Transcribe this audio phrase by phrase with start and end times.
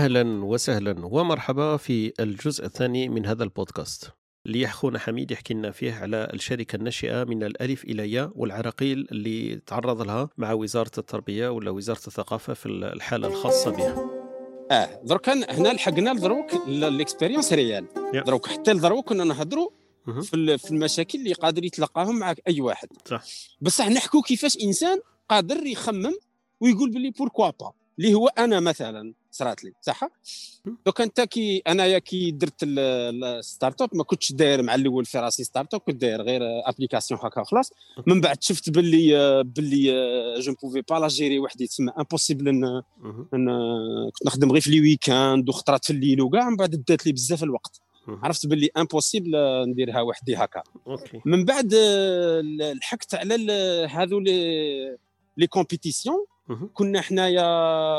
[0.00, 4.10] أهلا وسهلا ومرحبا في الجزء الثاني من هذا البودكاست.
[4.46, 9.60] اللي أخونا حميد يحكي لنا فيه على الشركة الناشئة من الألف إلى ياء والعراقيل اللي
[9.66, 14.10] تعرض لها مع وزارة التربية ولا وزارة الثقافة في الحالة الخاصة بها.
[14.70, 17.86] آه درك هنا لحقنا لدروك l'expérience réelle.
[18.26, 19.70] دروك حتى لدروك كنا نهضروا
[20.22, 22.88] في في المشاكل اللي قادر يتلقاهم مع أي واحد.
[23.04, 23.22] صح.
[23.60, 26.14] بصح نحكوا كيفاش إنسان قادر يخمم
[26.60, 27.72] ويقول بلي pourquoi pas.
[28.00, 30.00] اللي هو أنا مثلا صرات لي صح؟
[30.86, 35.44] دوك انت كي انايا كي درت ال start-up ما كنتش داير مع الأول في راسي
[35.44, 37.72] start-up كنت داير غير application هكا خلاص
[38.06, 39.90] من بعد شفت باللي باللي
[40.40, 42.82] je pouvais pas la gérer وحدي تسمى impossible ان
[44.12, 47.42] كنت نخدم غير في les week-ends وخطرات في الليل وكاع من بعد دات لي بزاف
[47.42, 47.80] الوقت.
[48.08, 49.30] عرفت باللي impossible
[49.68, 50.62] نديرها وحدي هكا.
[51.24, 51.74] من بعد
[52.74, 53.34] لحقت على
[53.90, 54.96] هذو les
[55.36, 56.24] les compétitions
[56.74, 57.44] كنا حنايا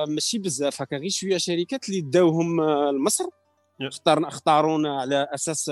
[0.06, 3.26] ماشي بزاف هكا غير شوية شركات اللي داوهم لمصر.
[3.82, 5.72] اختارنا اختارونا على أساس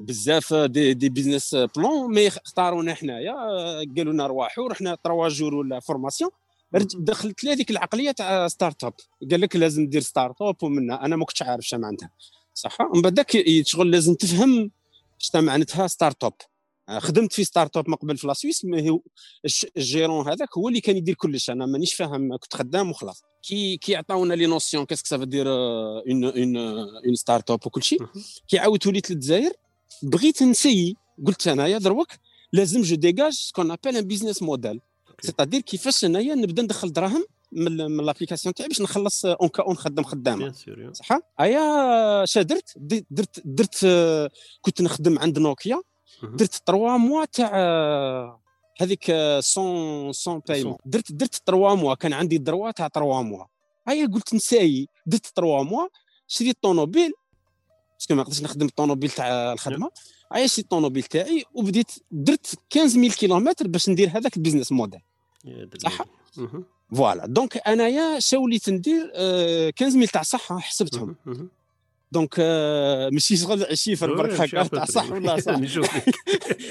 [0.00, 3.34] بزاف des, des business plans mais اختارونا حنايا
[3.96, 6.30] قالوا لنا روحوا رحنا trois jours ولا formation
[6.94, 8.94] دخلت لي هذيك العقلية تاع start-up
[9.30, 12.10] قال لك لازم دير start-up ومنها أنا ما كنتش عارف شنو معناتها.
[12.54, 13.24] صح؟ ومن بعد
[13.62, 14.70] شغل لازم تفهم
[15.18, 16.34] شنو معناتها start-up
[16.98, 18.66] خدمت في start-up من قبل في la Suisse
[19.76, 21.50] ال gérant هذاك هو اللي كان يدير كلش.
[21.50, 23.22] أنا مانيش فاهم كنت خدام وخلاص.
[23.42, 27.82] كي كي عطاونا les notions qu'est-ce que ça veut dire une une une start-up وكل
[27.82, 27.98] شيء
[28.48, 29.52] كي عاودت وليت للجزائر
[30.02, 30.96] بغيت نسيي.
[31.26, 32.08] قلت انايا دروك
[32.52, 34.80] لازم je dégage ce qu'on appelle un business model
[35.20, 39.76] c'est-à-dire كيفاش أنايا نبدا ندخل دراهم من, من l'application تاعي باش نخلص un cas un
[39.76, 40.52] خدام خدامة.
[40.92, 42.72] صح أيا شا درت؟
[43.10, 43.86] درت درت
[44.60, 45.82] كنت نخدم عند نوكيا.
[46.22, 47.50] درت 3 mois تاع
[48.80, 53.44] هذيك sans sans paiement درت درت 3 mois كان عندي droit تاع 3 mois.
[53.88, 55.88] هيا قلت نساي درت 3 mois
[56.26, 57.12] شريت طونوبيل.
[57.98, 59.90] parce que ما نقدرش نخدم الطونوبيل تاع الخدمة.
[60.32, 65.00] هيا شريت الطونوبيل تاعي وبديت درت 15000 كيلومتر باش ندير هذاك ال business model.
[65.78, 65.98] صح؟
[66.94, 67.26] voilà.
[67.26, 69.12] donc أنايا شاوليت ندير
[69.78, 71.16] 15000 تاع صحة حسبتهم.
[72.14, 72.40] donc
[73.12, 75.60] ماشي شغل chiffre برك هكا تاع صح ولا صح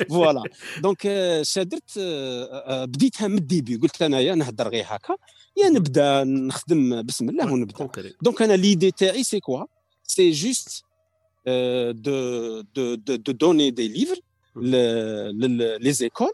[0.10, 0.44] voilà
[0.78, 1.02] donc
[1.42, 2.00] شادرت
[2.70, 3.76] بديتها من ال début.
[3.76, 5.16] قلت أنايا نهضر غير هكا.
[5.58, 7.90] يا نبدأ نخدم بسم الله ونبدأ.
[8.22, 9.66] donc أنا l'idée تاعي c'est quoi
[10.04, 10.84] c'est juste
[11.92, 14.20] de de de donner des livres
[14.56, 16.32] les écoles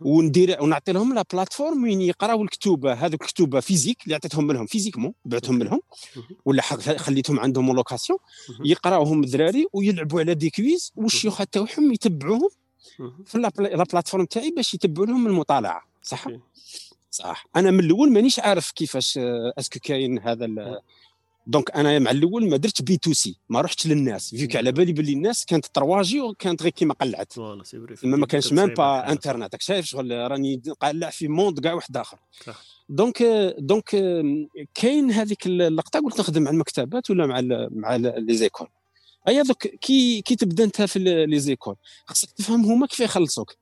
[0.00, 5.12] وندير ونعطي لهم la plateforme وين يقراو الكتوبه هذوك الكتوبه physiques اللي عطيتهم لهم physiquement
[5.24, 5.80] بعتهم لهم
[6.44, 6.62] ولا
[6.96, 8.18] خليتهم عندهم location
[8.64, 12.48] يقراوهم الدراري ويلعبوا على des quiz والشيوخ تاعهم يتبعوهم
[13.26, 15.82] في la plateforme تاعي باش يتبعوا لهم المطالعة.
[16.02, 16.26] صح؟
[17.10, 17.46] صح.
[17.56, 19.18] أنا من الأول مانيش عارف كيفاش
[19.58, 20.46] est-ce que كاين هذا
[21.46, 24.34] donc أنا مع الأول ما درتش B to C ما رحتش للناس.
[24.34, 27.32] فيك على بالي باللي الناس كانت ترواجي وكانت غير كيما قلعت.
[28.06, 32.18] ما, ما كانش même pas internet شايف شغل راني قلع في monde كاع واحد آخر.
[32.88, 33.22] donc
[33.58, 33.90] donc
[34.74, 38.68] كاين هذيك اللقطة قلت نخدم مع المكتبات ولا مع مع les écoles.
[39.28, 41.76] أي دوك كي كي تبدا أنت في les écoles
[42.06, 43.56] خاصك تفهم هما كيف يخلصوك.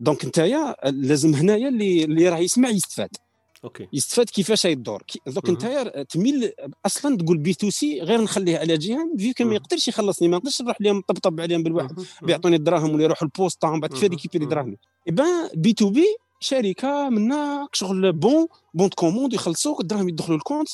[0.00, 0.38] donc انت
[0.84, 3.16] لازم هنايا اللي اللي راه يسمع يستفاد.
[3.64, 3.88] OK.
[3.92, 6.52] يستفاد كيفاش يدور دوك انت تميل
[6.86, 10.62] أصلا تقول B to C غير نخليه على جهة vu ما يقدرش يخلصني ما نقدرش
[10.62, 12.00] نروح لهم طبطب عليهم بالواحد.
[12.22, 14.76] بيعطوني الدراهم ولا يروحوا البوسطه من بعد كيف récupérer دراهمي.
[15.08, 16.06] eh ben B to B
[16.40, 20.68] شركة منا شغل bon bon commande يخلصوك الدراهم يدخلوا ال compte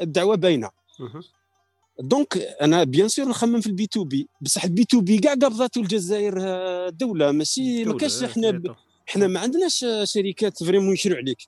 [0.00, 0.70] الدعوة باينة.
[2.00, 4.28] donc أنا bien sûr نخمم في ال B to B.
[4.40, 6.38] بصح ال B to B كاع قبضته الجزائر
[6.88, 8.62] دولة ماشي ما كاش إحنا
[9.08, 11.38] إحنا ما عندناش شركات vraiment يشروا عليك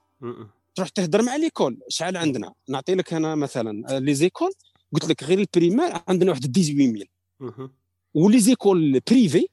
[0.77, 1.79] تروح تهضر مع l'école.
[1.89, 4.51] شحال عندنا؟ نعطي لك أنا مثلا les écoles.
[4.93, 7.71] قلت لك غير ال primaire عندنا واحد 18000
[8.15, 9.49] و les écoles privées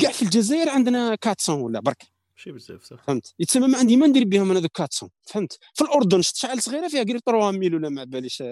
[0.00, 2.02] كاع في الجزائر عندنا 400 ولا برك.
[2.36, 3.04] ماشي بزاف صح.
[3.06, 6.62] فهمت؟ يتسمى ما عندي ما ندير بهم أنا ذوك 400 فهمت؟ في الأردن شفت شحال
[6.62, 8.42] صغيرة فيها؟ قريب 3000 ولا ما باليش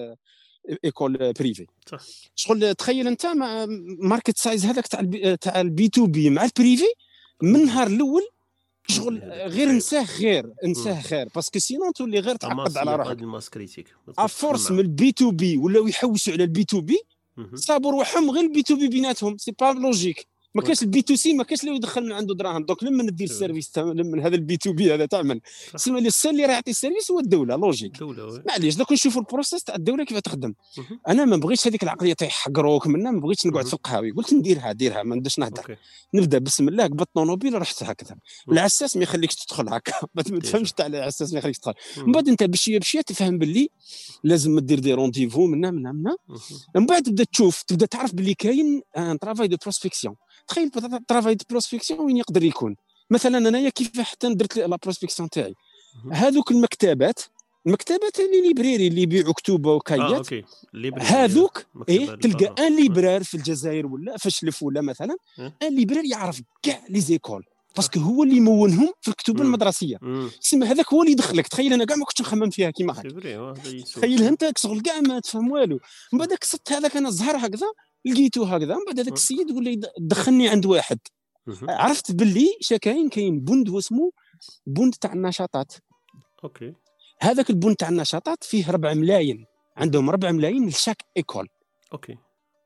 [0.84, 2.00] écoles privées صح.
[2.34, 3.66] شغل تخيل أنت مع
[3.98, 6.92] market size هذاك تاع تاع ال B to B مع ال privé
[7.42, 8.22] من النهار الأول
[8.88, 13.18] شغل غير نساه غير نساه غير parce que sinon تولي غير تعقد على روحك.
[13.18, 16.64] ال masse critique à force من ال B to B ولاو يحوسوا على ال B
[16.64, 16.98] to B
[17.54, 19.36] صابوا روحهم غير ال B to B بيناتهم.
[19.38, 20.26] c'est pas logique
[20.56, 22.64] ما كاش ال B to C ما كاش اللي يدخل من عنده دراهم.
[22.64, 25.40] donc لما ندير c'est ال service تاع- من هذا ال B to B هذا تعمل.
[25.72, 25.76] صح.
[25.76, 25.98] سما
[26.30, 28.02] اللي راه يعطي ال service هو الدولة logique.
[28.48, 30.54] معليش دوك نشوفوا ال process تاع الدولة كيف تخدم.
[31.08, 33.66] أنا ما بغيتش هذيك العقلية تاع يحقروك منا ما بغيتش نقعد.
[33.66, 34.10] في القهاوي.
[34.10, 35.76] قلت نديرها ديرها ما نديرش نهضر.
[36.14, 38.16] نبدأ بسم الله قبضت طوموبيل رحت هكذا.
[38.52, 39.92] العساس ما يخليكش تدخل هكا.
[40.14, 41.74] ما ما تفهمش تاع العساس ما يخليكش تدخل.
[42.06, 43.68] من بعد أنت بشويه بشويه تفهم باللي
[44.24, 46.16] لازم دير des rendez-vous منا منا منا.
[46.74, 50.14] من بعد تبدأ تشوف تبدأ تعرف باللي كاين un travail de prospection
[50.48, 50.70] تخيل
[51.08, 52.76] travail de prospection وين يقدر يكون
[53.10, 55.54] مثلا أنايا كيف حتى درت la prospection تاعي.
[56.12, 57.20] هذوك المكتبات
[57.66, 60.28] المكتبات اللي les librairies اللي يبيعوا كتب وكايات
[60.74, 62.66] librairies هذوك إيه تلقى.
[62.66, 65.52] un libraire في الجزائر ولا في شلف ولا مثلا أه.
[65.62, 67.44] un libraire يعرف كاع les écoles
[67.76, 69.46] parce que هو اللي يمونهم في الكتب مم.
[69.46, 69.98] المدرسية.
[70.40, 73.54] تسمى هذاك هو اللي يدخلك تخيل أنا كاع ما كنتش نخمم فيها كيما هكا آه،.
[73.94, 75.78] تخيل انت شغل كاع ما تفهم والو
[76.12, 77.66] من بعد قصدت هذاك أنا زهر هكذا
[78.06, 79.12] لقيته هكذا من بعد هذاك.
[79.12, 80.98] السيد يقول لي دخلني عند واحد.
[81.68, 84.10] عرفت باللي شكاين كاين بند واسمه
[84.66, 85.72] بند تاع النشاطات.
[86.44, 86.72] OK.
[87.20, 89.44] هذاك البند تاع النشاطات فيه 4 ملايين.
[89.76, 91.48] عندهم 4 ملايين ل chaque école.
[91.92, 92.16] OK.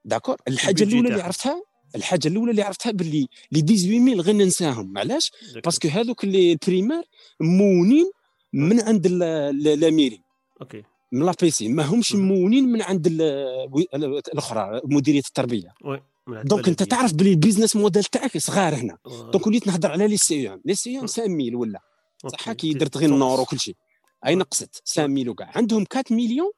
[0.04, 1.22] d'accord؟ الحاجة الأولى اللي.
[1.22, 1.62] عرفتها
[1.96, 4.98] الحاجة الأولى اللي عرفتها باللي les 18000 غير ننساهم.
[4.98, 5.30] علاش
[5.64, 7.02] parce que هذوك اللي ال primaires
[7.40, 8.10] مونين
[8.52, 10.22] من عند la mairie.
[10.60, 10.82] OK.
[11.12, 12.28] من l'APC ما همش مم.
[12.28, 13.22] مونين من عند ال-
[13.94, 15.74] ال- الأخرى مديرية التربية
[16.44, 16.82] donc أنت.
[16.82, 20.60] تعرف باللي ال business model تاعك صغار هنا آه، donc وليت نهضر على les CEM
[20.64, 21.06] les CEM مم.
[21.06, 21.80] 5000 ولا
[22.26, 22.52] صح.
[22.52, 23.10] كي درت غير.
[23.10, 23.74] النور وكل شيء
[24.26, 26.50] أي نقصت 5000 وكاع عندهم 4 مليون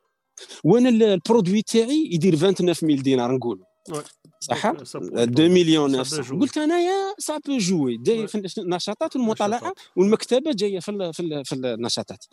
[0.64, 4.02] وأنا ال- ال produit تاعي يدير 29000 دينار نقولوا Oui.
[4.40, 5.50] صح donc ça peut 2 jouer.
[5.50, 6.40] مليون Ça peut 900 jouer.
[6.40, 8.26] قلت انايا ça peut jouer جاي.
[8.26, 9.72] في النشاطات والمطالعه.
[9.96, 12.24] والمكتبة جاية في في ال- في النشاطات.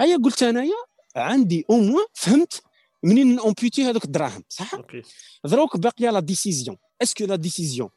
[0.00, 0.74] هيا قلت انايا
[1.18, 2.62] عندي au moins فهمت
[3.02, 4.70] منين imputés هذوك الدراهم صح
[5.44, 7.88] دروك باقيه la décision est-ce que la décision.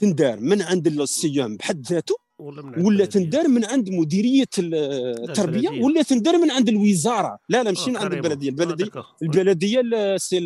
[0.00, 3.04] تندار من عند ال CEM بحد ذاته ولا.
[3.06, 4.74] تندار من عند مديرية ال-
[5.30, 5.68] التربية.
[5.84, 8.26] ولا تندار من عند الوزارة لا لا ماشي آه، من عند carrément.
[8.26, 8.52] البلدية آه،
[9.22, 9.80] البلدية.
[9.82, 10.40] البلديه c'est.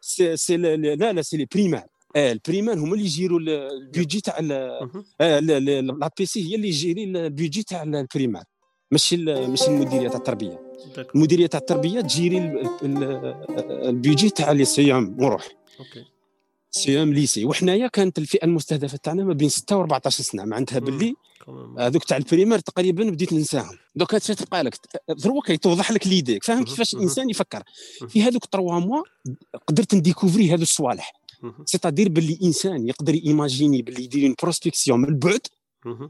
[0.00, 1.86] c'est c'est لا لا c'est les primaires
[2.16, 4.38] آه ال primaires هما اللي يجيروا ال- البيجي تاع.
[5.20, 8.44] آه، l'APC هي اللي يجيري البيجي تاع ال primaires
[8.90, 10.67] ماشي ماشي المديرية تاع التربية.
[11.14, 15.48] المديريه تاع التربية تجيري ال- ال- البيجي تاع les CEM وروح
[15.80, 16.04] OK
[16.70, 20.78] CEM lycée وحنايا كانت الفئة المستهدفة تاعنا ما بين 6 و 14 سنة معناتها.
[20.78, 21.14] باللي.
[21.78, 24.76] هذوك تاع ال primaires تقريبا بديت ننساهم دوك هادشي تبقى لك
[25.10, 26.64] ضروري كيتوضح لك ليديك فاهم.
[26.64, 26.94] كيفاش.
[26.94, 27.62] الإنسان يفكر.
[28.08, 29.02] في هذوك 3 mois
[29.66, 31.12] قدرت نديكوفري هذو الصوالح.
[31.64, 35.40] c'est-à-dire باللي إنسان يقدر ايماجيني باللي يدير une prospection من مهم.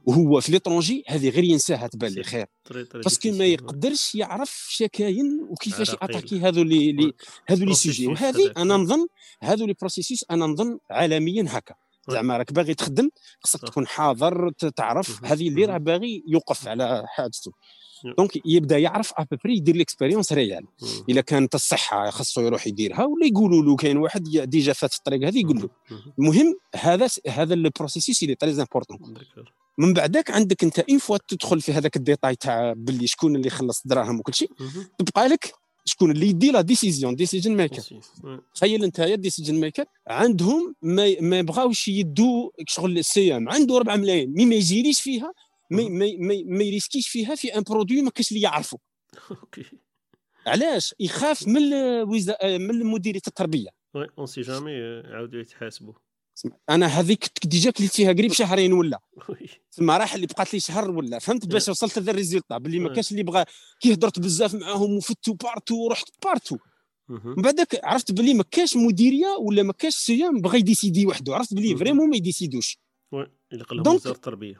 [0.06, 2.46] وهو في l'étranger هذه غير ينساها تبان لي خير
[2.94, 3.44] parce que ما.
[3.44, 5.88] يقدرش يعرف شكاين وكيفاش.
[5.88, 7.12] يأتاكي هذو اللي اللي-
[7.46, 8.52] هذو les sujets وهذه.
[8.56, 9.06] أنا نظن
[9.42, 12.12] هذو les processus أنا نظن عالميا هكا Ouais.
[12.12, 13.08] زعما راك باغي تخدم
[13.40, 13.60] خصك.
[13.60, 15.24] تكون حاضر تعرف.
[15.24, 15.64] هذه اللي.
[15.64, 17.04] راه باغي يوقف على
[17.98, 18.14] Yeah.
[18.18, 20.64] donc يبدا يعرف après يدير l'expérience réelle.
[21.08, 25.40] إلا كانت الصحة خاصو يروح يديرها ولا يقولوا له كاين واحد déjà فات الطريق هذه
[25.40, 26.12] يقول له مهم.
[26.18, 28.98] المهم هذا هذا ال processus اللي très important.
[29.78, 33.50] من بعدك عندك انت une fois تدخل في هذاك ال détail تاع باللي شكون اللي
[33.50, 34.50] خلص الدراهم وكل شيء.
[34.98, 35.52] تبقى لك
[35.84, 37.82] شكون اللي يدي la décision decision maker.
[38.54, 43.96] تخيل انت يا decision maker عندهم ما, ما يبغاوش يدوا شغل ال CEM عنده 4
[43.96, 44.32] ملايين.
[44.32, 45.32] mais ما يجيريش فيها
[45.70, 45.82] ما.
[45.88, 48.78] ما ما, ما يريسكيش فيها في un produit ما كاش اللي يعرفه
[49.30, 49.64] OK
[50.46, 52.36] علاش؟ يخاف من الوزا...
[52.42, 53.68] من مديريه التربية.
[53.94, 55.94] oui on sait jamais يعاودوا يتحاسبوا.
[56.70, 59.00] أنا هذيك déjà كليتيها قريب شهرين ولا.
[59.72, 61.18] تما راح اللي بقات لي شهر ولا.
[61.18, 62.92] فهمت باش وصلت لذا ال résultat باللي ما Ouais.
[62.92, 63.44] كاش اللي بغى
[63.80, 66.56] كي هضرت بزاف معاهم وفتو partout ورحت partout.
[67.08, 71.54] من بعدك عرفت باللي ما كاش مديرية ولا ما كاش CEM بغى يديسيدي وحده عرفت
[71.54, 71.76] باللي.
[71.76, 72.78] vraiment ما يديسيدوش.
[73.12, 73.26] Oui.
[73.52, 74.58] يلقى لهم وزارة التربية.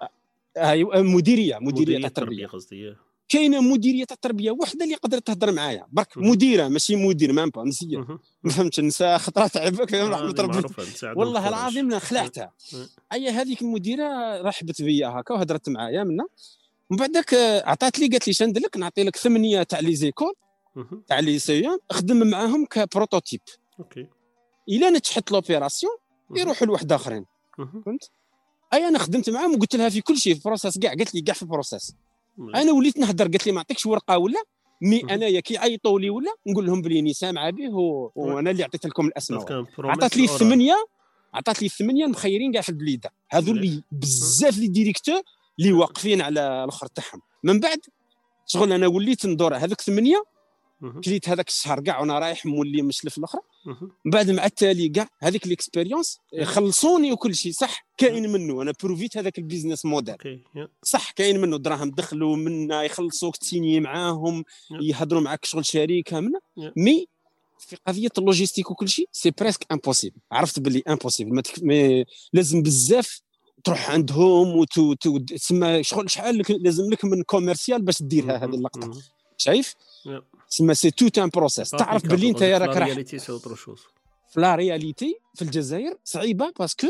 [0.56, 2.94] ايوا مديرية مديرية التربيه التربيه قصدي
[3.28, 6.18] كاينة مديرية التربية وحدة اللي قدرت تهضر معايا برك.
[6.18, 8.18] مديرة ماشي مدير même pas نسيه مهم.
[8.42, 10.62] ما فهمتش نساء خطرات تعبك فاهم رحمة ربي
[11.16, 11.49] والله.
[11.49, 12.52] العظيم خلعتها.
[13.12, 16.26] أي هذيك المديرة رحبت بيا هكا وهضرت معايا منا
[16.90, 20.35] من بعدك آه، عطات لي قالت لي شندير لك نعطي لك ثمانية تاع les écoles.
[21.06, 23.40] تاع les CEM خدم معاهم ك prototype
[23.78, 24.07] OK
[24.68, 25.92] إلا نجحت l'opération.
[26.37, 27.25] يروحوا لواحد آخرين.
[27.56, 28.11] فهمت
[28.73, 31.35] أي أنا خدمت معاهم وقلت لها في كل شيء في process كاع قالت لي كاع
[31.35, 31.95] في ال process.
[32.54, 34.42] أنا وليت نهضر قالت لي ما نعطيكش ورقة ولا؟
[34.83, 35.00] mais.
[35.00, 38.11] انايا كي عيطوا لي ولا؟ نقول لهم بلي أني سامعة به و...
[38.14, 39.66] وأنا اللي عطيت لكم الأسماء.
[39.78, 40.75] عطات لي الثمانيه
[41.35, 43.11] عطات لي الثمانيه مخيرين كاع في البليدة.
[43.30, 45.21] هذو اللي بزاف les directeurs
[45.59, 47.21] اللي واقفين على الآخر تاعهم.
[47.45, 47.78] من بعد
[48.47, 50.23] شغل أنا وليت ندور هذوك ثمانية.
[51.04, 53.40] كليت هذاك الشهر كاع وأنا رايح مولي مشلف الأخرى.
[54.04, 57.52] من بعد مع التالي كاع هذيك ال expérience خلصوني وكل شيء.
[57.52, 58.62] صح كاين منه.
[58.62, 60.42] أنا بروفيت هذاك ال business model.
[60.82, 61.56] صح كاين منه.
[61.56, 64.44] دراهم دخلوا منا يخلصوك تسيني معاهم.
[64.80, 66.40] يهضروا معاك شغل شركة منا.
[66.76, 67.07] mais
[67.58, 71.62] في قضية ال logistique وكل شيء c'est presque impossible عرفت باللي impossible ما, تك...
[71.62, 73.20] ما لازم بزاف
[73.64, 78.54] تروح عندهم و tout tout تسمى شغل شحال لازم لك من commercial باش ديرها هذه
[78.54, 78.90] اللقطة.
[79.37, 79.75] شايف.
[80.50, 82.07] تسمى c'est tout un process تعرف.
[82.07, 82.88] باللي انت راك راح.
[84.33, 86.87] في la réalité في الجزائر صعيبة parce que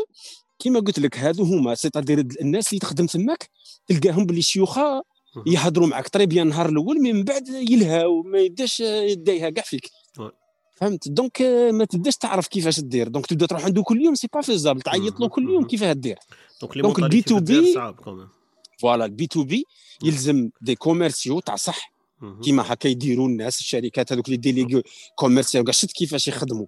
[0.58, 3.50] كيما قلت لك هادو هما c'est-à-dire الناس اللي تخدم تماك
[3.86, 5.02] تلقاهم باللي شيوخة.
[5.46, 9.90] يهضروا معك très bien النهار الأول من بعد يلهاو ما يداش يديها كاع فيك.
[10.76, 14.28] فهمت donc آه، ما تبداش تعرف كيفاش دير donc تبدا تروح عنده كل يوم c'est
[14.32, 15.28] pas faisable تعيط له.
[15.28, 15.66] كل يوم.
[15.66, 16.18] كيفاه دير
[16.64, 18.28] Donc, les Donc, le mentalités B2B, في الجزائر صعب quand même.
[18.80, 19.64] voilà ال B2B
[20.04, 21.92] يلزم des commerciaux تاع صح.
[22.42, 24.82] كيما هكا يديروا الناس الشركات هذوك les délégués
[25.14, 26.66] commerciaux كاع شفت كيفاش يخدموا.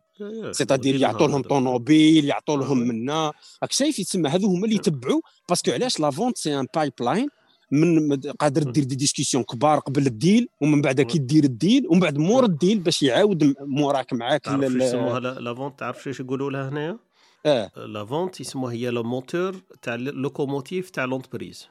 [0.51, 1.49] c'est-à-dire يعطوا لهم هذا.
[1.49, 2.79] طوموبيل يعطوا لهم.
[2.79, 6.67] منا راك شايف يتسمى هذو هما اللي يتبعوا parce que علاش la vente c'est un
[6.75, 7.29] pipeline
[7.73, 8.63] من قادر.
[8.63, 11.19] دير des discussions كبار قبل ال deal ومن بعد كي.
[11.19, 15.55] دير ال deal ومن بعد مور ال deal باش يعاود موراك معاك تعرف يسموها la
[15.55, 16.99] vente تعرف شو يقولوا لها هنايا؟
[17.47, 21.69] آه لا فونت يسموها هي لو موتور تاع اللوكوموتيف تاع لونتربريز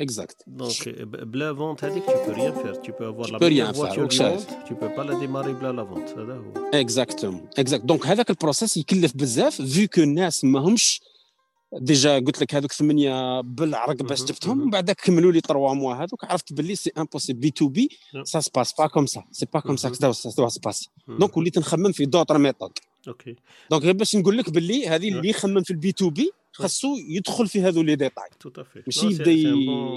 [0.00, 3.38] اكزاكت دونك ب- بلا فونت هذيك tu peux rien faire tu peux avoir Tu la
[3.38, 4.46] peux meilleure rien faire, voiture وك du شايف.
[4.50, 8.30] monde tu peux pas la démarrer بلا لا فونت هذا هو اكزاكتوم اكزاكت دونك هذاك
[8.30, 11.00] البروسيس يكلف بزاف فيو كو الناس ماهمش
[11.80, 14.64] ديجا قلت لك هذوك ثمانيه بالعرق باش مهم، جبتهم مهم.
[14.66, 18.22] من بعد كملوا لي تروا موا هذوك عرفت باللي سي امبوسيبل بي تو بي Yeah.
[18.22, 19.98] سا سباس با كوم سا سي با كوم سا مهم.
[19.98, 21.18] كذا سا سباس مم.
[21.18, 22.72] دونك وليت نخمم في دوطر ميثود
[23.08, 23.36] OK
[23.70, 25.12] donc غير باش نقول لك باللي هذه Yeah.
[25.14, 26.30] اللي يخمم في ال B2B
[26.62, 28.24] خاصو يدخل في هذو les détails.
[28.86, 29.32] ماشي يبدأ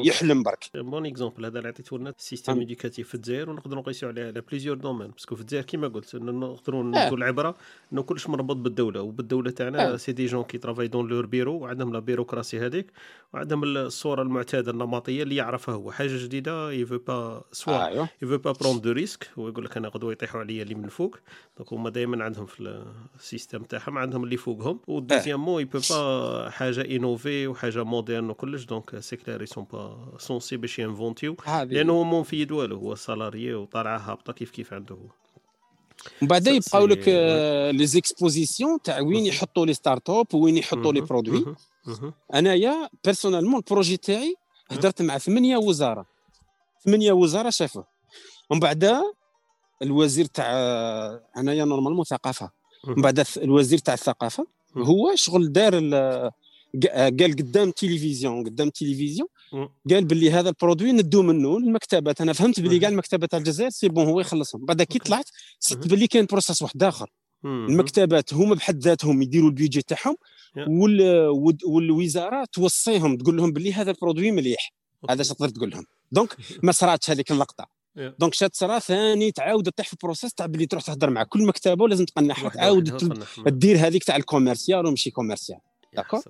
[0.06, 0.70] يحلم برك.
[0.76, 2.60] bon exemple هذا اللي عطيته لنا ال système.
[2.60, 6.16] éducatif في الجزائر ونقدروا نقيسوا عليه على plusieurs domaines parce que في الجزائر كيما قلت
[6.16, 7.06] نقدروا آه.
[7.06, 7.56] ندوا العبره
[7.94, 9.02] إنه كلش مربوط بالدولة.
[9.02, 9.96] وبالدولة تاعنا آه.
[9.96, 12.92] c'est des gens qui travaillent dans leurs bureaux وعندهم la bureaucratie هذيك
[13.34, 15.92] وعندهم الصورة المعتادة النمطية اللي يعرفها هو.
[15.92, 19.78] حاجة جديدة il veut pas soit il veut pas prendre de risques هو يقول لك
[19.78, 21.18] أنا غدوة يطيحوا عليا اللي من الفوق
[21.58, 22.84] donc هما دائما عندهم في
[23.20, 24.80] ال système تاعهم عندهم اللي فوقهم.
[24.88, 28.64] و deuxièmement il veut pas حاجة innovée وحاجه moderne وكلش.
[28.64, 31.36] donc c'est clair sont pas censés باش ي inventi و
[31.76, 32.78] لأنه هو مو مفيد والو.
[32.78, 35.10] هو salarié وطالعه هابطة كيف كيف عنده هو.
[36.22, 37.08] من بعد يبقاو لك
[37.76, 39.26] les expositions تاع وين.
[39.26, 41.02] يحطوا les startups وين يحطوا les.
[41.02, 41.56] produits.
[42.36, 44.36] أنايا personnellement ال projet تاعي
[44.72, 46.06] هدرت مع ثمانية وزارة.
[46.86, 47.88] ثمانية وزارة شافوه.
[48.50, 49.02] ومن بعد
[49.82, 50.52] الوزير تاع
[51.38, 52.52] أنايا normalement ثقافة.
[52.88, 54.48] من بعد الث- الوزير تاع الثقافة.
[54.78, 55.76] هو شغل دار
[57.20, 59.28] قال قدام تلفزيون قدام تلفزيون.
[59.90, 62.80] قال باللي هذا ال produit ندو منه المكتبات أنا فهمت باللي.
[62.80, 65.00] كاع المكتبات تاع الجزائر c'est bon هو يخلصهم بعد كي.
[65.00, 65.30] طلعت
[65.60, 65.88] صبت.
[65.88, 67.10] باللي كاين process واحد آخر.
[67.46, 70.16] المكتبات هما بحد ذاتهم يديروا البيجي تاعهم
[71.66, 74.74] والوزارة توصيهم تقول لهم باللي هذا ال produit مليح
[75.10, 75.22] هذا.
[75.22, 77.79] اش تقدر تقول لهم donc ما صراتش هذيك اللقطة.
[77.96, 81.46] donc شات صرا ثاني تعاود تطيح في ال process تاع باللي تروح تهضر مع كل
[81.46, 82.98] مكتبه ولازم تقنعها تعاود.
[83.46, 85.60] تدير هذيك تاع ال commercial وماشي commercial.
[85.94, 86.24] يا d'accord.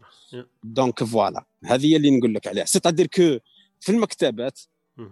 [0.64, 2.66] donc voilà هذه هي اللي نقول لك عليها.
[2.66, 3.38] c'est-à-dire que
[3.80, 4.60] في المكتبات.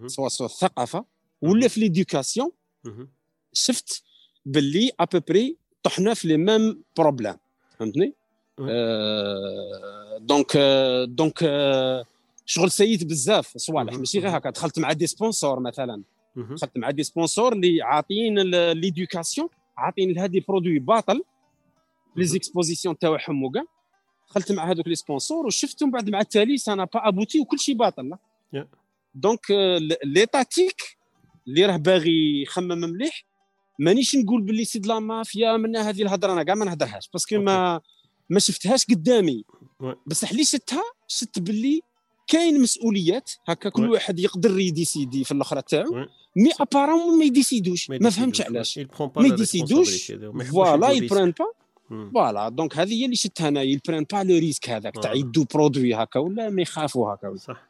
[0.08, 1.06] سواء سواء الثقافة
[1.42, 2.52] ولا في l'éducation
[2.84, 3.10] مهم.
[3.54, 4.04] شفت
[4.46, 7.36] باللي à peu près طحنا في les mêmes problèmes
[7.80, 8.14] فهمتني.
[8.60, 12.06] آه donc آه donc آه
[12.46, 13.58] شغل سيد بزاف.
[13.58, 13.94] صوالح.
[13.94, 14.50] ماشي غير هكا.
[14.50, 16.04] دخلت مع des sponsors مثلا.
[16.38, 18.40] دخلت مع des sponsors اللي عاطين
[18.72, 21.22] l'éducation عاطين لهذه produit باطل
[22.16, 22.26] les.
[22.26, 23.64] expositions تاعهم وكاع
[24.30, 27.76] دخلت مع هذوك les sponsors وشفتهم بعد مع التالي ça n'a pas abouti وكل شيء
[27.76, 28.12] باطل.
[29.16, 29.40] donc
[30.04, 30.82] l'étatique
[31.48, 33.26] اللي راه باغي يخمم مليح
[33.80, 37.38] مانيش نقول باللي c'est la mafia من هذه الهضرة أنا كاع ما نهضرهاش parce que
[37.38, 37.82] ما
[38.30, 39.44] ما شفتهاش قدامي.
[40.08, 41.82] بصح اللي شفتها شفت باللي
[42.28, 43.90] كاين مسؤوليات هكا كل.
[43.90, 46.06] واحد يقدر ي décidi في الاخرى تاعو.
[46.36, 48.42] mais apparemment ما ي décidi وش ما فهمتش.
[48.42, 50.12] علاش ما ي décidi وش
[50.52, 51.46] voilà il prend pas.
[52.14, 55.14] voilà donc هذه هي اللي شفتها انايا il prend pas le risque هذاك تاع.
[55.14, 57.36] يدو produit هكا ولا ما يخافوا هكا.
[57.36, 57.67] صح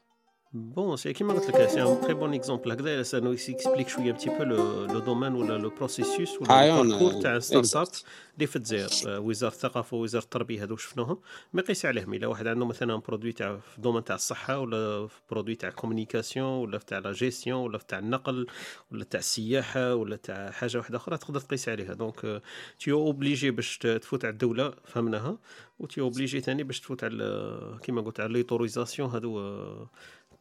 [0.57, 4.13] bon c'est كيما قلت لك c'est un très bon exemple هكذا ça nous explique شوية
[4.13, 7.87] un petit peu le domaine ولا le processus ولا ال parcours تاع startup.
[8.35, 11.19] اللي في الجزائر وزاره الثقافه ووزاره التربيه هذو شفناهم
[11.53, 15.07] ما يقيس عليهم الا واحد عنده مثلا produit تاع في ال domaine تاع الصحه ولا
[15.07, 18.47] في produit تاع la communication ولا تاع لا جيستيون ولا تاع النقل
[18.91, 22.41] ولا تاع السياحه ولا تاع حاجة واحدة أخرى تقدر تقيس عليها donc
[22.79, 25.37] t'es obligé باش تفوت على الدولة فهمناها
[25.79, 29.39] و t'es obligé ثاني باش تفوت على كيما قلت على les autorisations هذو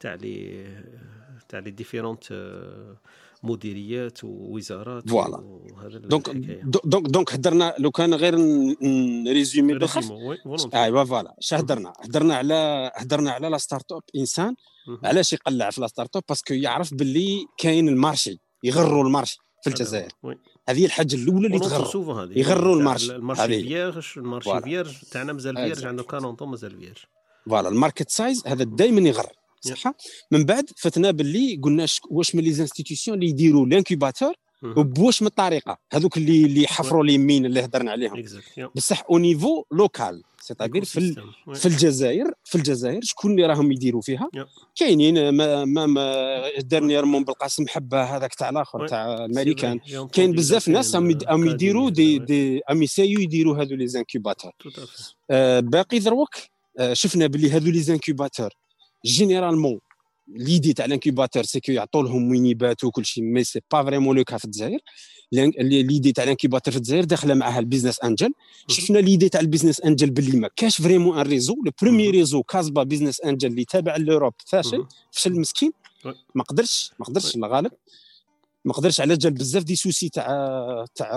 [0.01, 0.67] تاع les
[1.49, 2.25] تاع les différentes
[3.43, 5.61] مديريات ووزارات voilà.
[5.95, 6.31] donc.
[6.85, 8.37] donc donc هضرنا لو كان غير
[9.25, 10.13] ن résumer بالخف.
[10.75, 14.55] ايوا voilà اش هضرنا هضرنا على هضرنا على la startup إنسان.
[15.05, 19.39] علاش يقلع في la startup parce que يعرف باللي كاين ال marché يغروا ال marché
[19.63, 20.13] في الجزائر.
[20.69, 23.17] هذه الحاجة الأولى اللي تغروا يغروا ال marché.
[23.17, 23.63] ال marché هذه.
[23.63, 24.61] vierge ال marché.
[24.61, 25.85] vierge تاعنا مازال Exact.
[25.85, 26.99] عنده 40 طون مازال vierge
[27.51, 29.27] voilà ال market size هذا دائما يغر
[29.61, 29.93] صح
[30.31, 34.35] من بعد فتنا باللي قلنا واش من لي زانستيتيسيون اللي يديروا لانكوباتور.
[34.77, 38.25] وبواش من الطريقة هذوك اللي اللي حفروا اليمين اللي هضرنا عليهم.
[38.75, 41.15] بصح أو نيفو لوكال سيتادير في.
[41.55, 44.31] في الجزائر في الجزائر شكون اللي راهم يديروا فيها.
[44.77, 48.89] كاينين ما ما, ما ديرنييرمون بالقاسم حبة هذاك تاع الآخر.
[48.89, 50.07] تاع الامريكان سي.
[50.13, 52.19] كاين بزاف ناس راهم راهم كادي، يديروا دي.
[52.19, 54.53] دي راهم يسايو يديروا هذو لي زانكوباتور.
[55.31, 56.35] آه، باقي دروك
[56.79, 58.51] آه، شفنا باللي هذو les incubateurs
[59.05, 59.81] généralement
[60.29, 63.83] l'idée تاع ال incubateur c'est que يعطوا لهم وين يباتوا كل شيء mais c'est pas
[63.83, 64.79] vraiment le cas في الجزائر
[65.33, 68.33] l'idée تاع ال incubateur في الجزائر داخله معها ال business angel
[68.69, 72.11] شفنا l'idée تاع ال business angel باللي ما كاش vraiment un réseau le premier.
[72.11, 74.87] réseau Casbah Business Angels اللي تابع l'Europe فاشل.
[75.13, 75.73] فشل مسكين.
[76.35, 77.71] ما قدرش ما قدرش الغالب
[78.65, 80.27] ما قدرش على جال بزاف des soucis تاع
[80.95, 81.11] تاع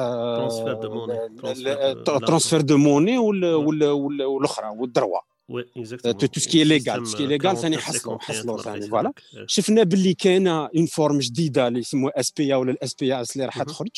[2.19, 3.25] transfert de monnaie oui.
[3.27, 6.13] ولا ولا والاخرى وال droit oui exactement.
[6.13, 7.81] tout- tout ce qui est légal, Système, tout ce qui est euh, légal, ثاني 49
[7.81, 8.85] حصلوا- 51 حصلوا ثاني،.
[8.85, 9.19] يسلمك.
[9.47, 13.63] شفنا باللي كاينة une forme جديده اللي يسموها SP ولا ال SPS اللي راح.
[13.63, 13.89] تخرج.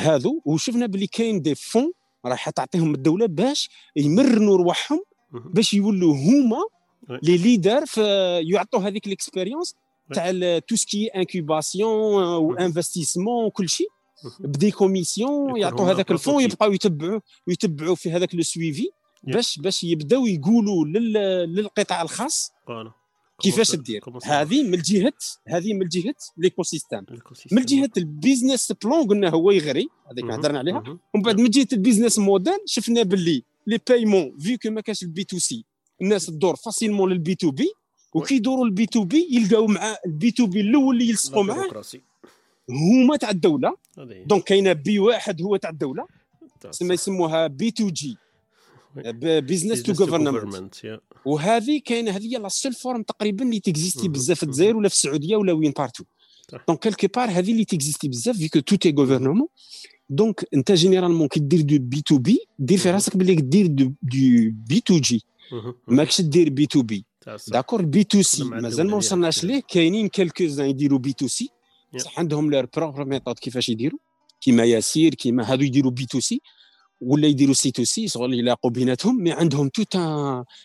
[0.00, 1.92] هذو وشفنا باللي كاين des fonds
[2.26, 5.00] راح تعطيهم الدولة باش يمرنوا رواحهم.
[5.32, 6.62] باش يولوا هما.
[7.22, 8.02] les leaders في
[8.44, 9.74] يعطوا هذيك l'expérience
[10.10, 10.14] oui.
[10.16, 13.88] تاع tout ce qui incubation و investissement وكل شيء.
[14.40, 16.42] ب des commissions يعطوا هذاك ال fonds.
[16.42, 18.88] يبقاو يتبعوا يتبعوا في هذاك le suivi.
[19.24, 21.12] باش باش يبداو يقولوا لل
[21.54, 22.52] للقطاع الخاص.
[23.42, 23.78] كيفاش ça
[24.24, 25.12] هذه من الجهه
[25.48, 27.52] هذه من الجهة l'écosystème l'écosystème.
[27.52, 30.24] من جهة ال business plan قلنا هو يغري هذيك.
[30.24, 30.98] هضرنا عليها.
[31.14, 35.02] ومن بعد من جهة ال business model شفنا باللي les paiements vu que ما كاش
[35.02, 35.64] ال B to C
[36.02, 37.72] الناس تدور facilement لل B to B
[38.14, 41.42] وكي يدوروا ال B to B يلقاو مع ال B to B الأول اللي يلصقوا
[41.42, 41.82] معاه.
[42.70, 43.76] هما تاع الدولة.
[44.26, 46.06] donc كاينة B واحد هو تاع الدولة
[46.60, 46.94] تسمى.
[46.94, 48.16] يسموها B to G.
[49.40, 51.00] business to yeah.
[51.24, 54.12] وهذه كاينة هذه هي la seule forme تقريبا اللي ت existe مهم.
[54.12, 54.50] بزاف في مهم.
[54.52, 56.04] الجزائر ولا في السعودية ولا وين partout.
[56.68, 59.46] donc quelque part هذه اللي ت existe بزاف vu que tout est gouvernement
[60.10, 62.94] donc انت généralement كي دير du B to B دير في مهم.
[62.94, 65.24] راسك باللي دير du, B to G.
[65.88, 67.04] ماكش دير B to B.
[67.48, 69.44] d'accord B to C مازال ما وصلناش.
[69.44, 71.50] ليه كاينين quelques-uns يديروا B to C.
[71.94, 73.98] بصح عندهم leurs propres méthodes كيفاش يديروا
[74.40, 76.40] كيما ياسير كيما هادو يديروا B to C
[77.02, 79.96] ولا يديروا سي تو سي شغل يلاقوا بيناتهم mais عندهم tout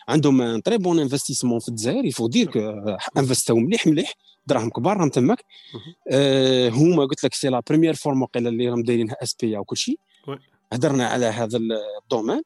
[0.07, 2.51] عندهم un très bon investissement في الجزائر يفو دير
[3.17, 4.13] invest او مليح مليح
[4.47, 5.45] دراهم كبار راهم تماك.
[6.11, 9.99] آه هما قلت لك c'est la première forme وقيلا اللي راهم دايرينها SP وكل شيء
[10.27, 10.39] oui.
[10.73, 11.59] هدرنا على هذا
[12.03, 12.41] ال domaine.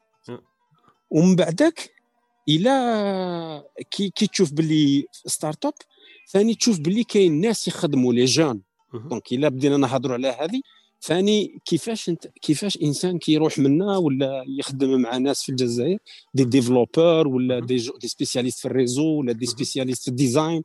[1.10, 1.92] ومن بعدك
[2.50, 5.74] إلى كي كي تشوف باللي start-up
[6.32, 8.62] ثاني تشوف باللي كاين ناس يخدموا les jeunes.
[8.94, 10.62] donc إلا بدينا نهضروا على هذه
[11.04, 15.98] ثاني كيفاش انت كيفاش إنسان كيروح منا ولا يخدم مع ناس في الجزائر
[16.34, 17.60] des développeurs ولا.
[17.60, 19.46] دي جو دي سبيسياليست في الريزو ولا دي.
[19.46, 20.64] سبيسياليست في الديزاين.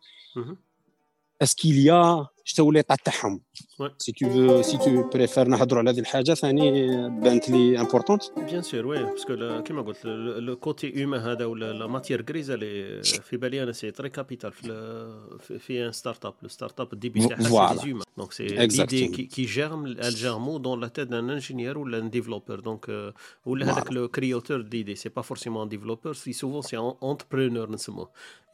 [1.42, 3.40] اسكيليا شتو l'état تاعهم.
[3.98, 6.70] si tu si tu préfères نهضروا على هذه الحاجة ثاني
[7.08, 11.44] بانت elle est importante bien sûr oui parce que كيما قلت le côté humain هذا
[11.44, 15.86] ولا la matière grise اللي في بالي أنا c'est très capital في ال- في- في
[15.86, 17.84] une start-up لو ستارت اب ال début Vo- تاعها c'est voilà.
[17.84, 18.92] l'humain donc c'est Exactement.
[18.92, 23.12] l'idée qui- qui germe elle germe dans la tête d'un ingénieur ولا un développeur donc
[23.46, 28.08] ولا هذاك le créateur d'idées c'est pas forcément un développeur c'est souvent c'est entrepreneur نسموه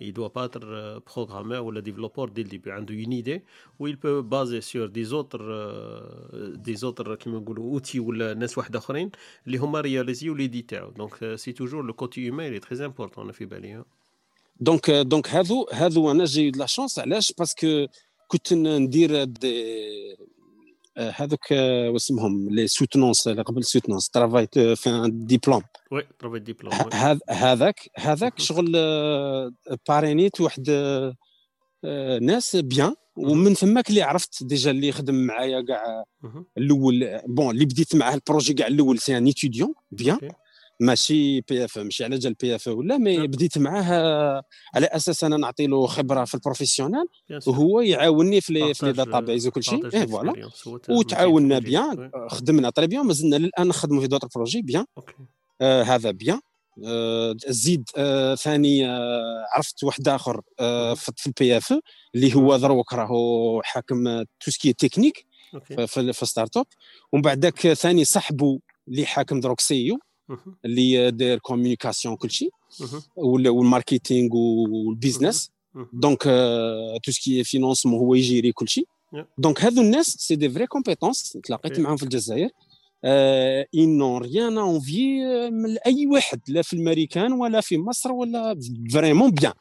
[0.08, 2.70] il doit pas être euh, programmeur ou le développeur dès le début.
[2.70, 3.40] عنده une idée
[3.80, 8.76] où il peut baser sur autres euh, des autres كيما نقولوا outils ولا ناس واحد
[8.76, 9.10] اخرين
[9.46, 13.24] اللي هما réalisi و l'idée تاعو donc c'est toujours le côté humain اللي très important
[13.24, 13.84] أنا في بالي
[14.60, 17.86] donc donc هذو هذو أنا j'ai la chance علاش parce que
[18.28, 19.82] كنت ندير des
[20.98, 21.50] هذوك
[21.92, 27.90] واسمهم les soutenances اللي قبل soutenances travail de fin diplôme oui travail diplôme هذا هذاك
[27.96, 28.38] هذاك.
[28.38, 28.72] شغل
[29.88, 30.70] parrain يت واحد
[32.20, 36.04] ناس bien ومن ثماك اللي عرفت déjà اللي يخدم معايا كاع
[36.58, 40.18] الأول bon اللي بديت معاه ال projet كاع الأول c'est un étudiant bien.
[40.80, 43.26] ماشي PFE ماشي على جال PFE ولا mais نعم.
[43.26, 44.42] بديت معاه
[44.74, 47.06] على أساس أنا نعطي له خبرة في ال professionnel
[47.46, 49.94] وهو يعاوني في لي في لي Partage, data base وكل شيء.
[49.94, 50.50] إيه voilà
[50.88, 52.10] وتعاوننا bien.
[52.28, 54.84] خدمنا très bien مازلنا للآن نخدموا في d'autres projets bien.
[55.60, 56.40] آه هذا bien.
[57.46, 61.74] زيد آه، ثاني آه، عرفت واحد آخر آه، في ال PFE
[62.14, 65.26] اللي هو دروك راهو حاكم tout ce qui technique
[65.86, 66.66] في في start-up
[67.12, 69.98] ومن بعد ذاك ثاني صاحبه اللي حاكم دروك CEO.
[70.64, 73.02] اللي داير communication كل شيء مهم.
[73.16, 75.50] وال marketing وال business.
[75.92, 76.22] donc
[77.04, 79.24] tout ce qui financement هو ي géri كل شيء Yeah.
[79.38, 81.80] donc هذو الناس c'est des vraies compétences تلاقيت.
[81.80, 82.71] معاهم في الجزائر آه
[83.72, 88.60] ils n'ont rien à envier من أي واحد لا في الأمريكان ولا في مصر ولا
[88.92, 89.52] vraiment bien.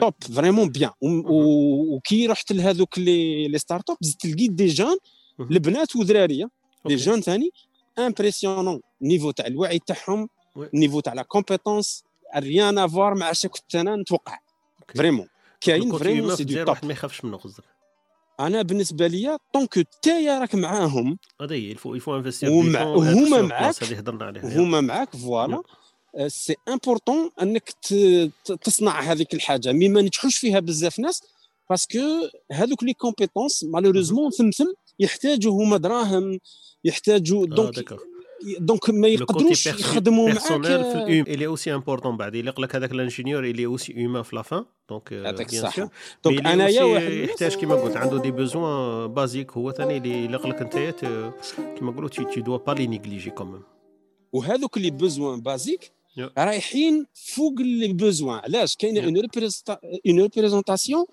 [0.00, 4.96] top vraiment bien وكي رحت لهذوك les les start-up زدت لقيت des jeunes.
[5.40, 6.50] البنات وذراريه
[6.86, 6.96] des.
[6.96, 7.50] jeunes ثاني
[7.98, 10.28] impressionnant niveau تاع الوعي تاعهم.
[10.74, 12.04] niveau تاع la compétence
[12.36, 14.38] rien à voir مع اش كنت أنا نتوقع.
[14.96, 15.28] vraiment
[15.60, 17.64] كاين vraiment c'est du top ما يخافش منه قصدك
[18.46, 22.50] أنا بالنسبة ليا tant que t'es راك معاهم هذا هي il faut il faut investir
[22.50, 23.84] ومع- وهما معاك.
[23.84, 24.58] هذه هضرنا عليها.
[24.58, 25.62] هما معاك voilà.
[26.26, 29.72] سي امبورطون أنك ت- ت- تصنع هذيك الحاجة.
[29.72, 31.22] مي ما نجحوش فيها بزاف ناس
[31.70, 31.98] باسكو
[32.52, 36.38] هذوك لي كومبيتونس مالوريزمون ثم ثم يحتاجوا هما دراهم
[36.84, 37.96] يحتاجوا آه، دونك.
[38.58, 42.92] دونك ما يقدروش يخدموا بيرسونيل في معاك الهيوم الي اوسي امبورطون بعد يليق لك هذاك
[42.92, 45.88] الانجينيور الي اوسي هيومان في لافان دونك يعطيك بيان الصحه سور
[46.24, 49.96] دونك مي انايا انايا واحد الناس- يحتاج كيما قلت عنده دي بوزوان بازيك هو ثاني
[49.96, 50.76] اللي يليق لك انت
[51.78, 53.62] كيما نقولوا tu tu dois pas les négliger quand même
[54.32, 56.30] وهذوك les besoins basiques Yeah.
[56.38, 59.16] رايحين فوق les besoins علاش كاينة une
[60.06, 61.04] une représentation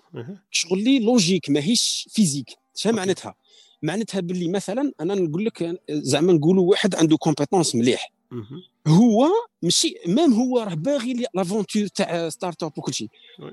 [0.52, 2.98] شغل elle est logique ماهيش physique شنو أوكي.
[3.00, 3.36] معناتها
[3.84, 8.12] معناتها باللي مثلا أنا نقول لك زعما نقولوا واحد عنده compétence مليح.
[8.88, 9.28] هو
[9.62, 13.08] ماشي même هو راه باغي l'aventure تاع start-up وكل شيء.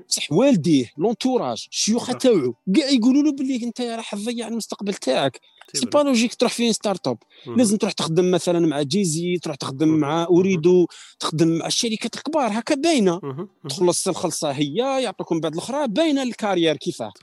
[0.09, 2.13] بصح والديه l'entourage الشيوخ صح.
[2.13, 5.39] تاعو كاع يقولوا له باللي أنت راح تضيع المستقبل تاعك.
[5.73, 9.87] c'est pas logique تروح ف une startup لازم تروح تخدم مثلا مع جيزي تروح تخدم.
[9.87, 10.87] مع أوريدو
[11.19, 13.47] تخدم مع الشركات الكبار هكا باينة.
[13.69, 17.13] تخلص الخلصة هي يعطوكم بعد الأخرى باينة ال carrière كيفاه.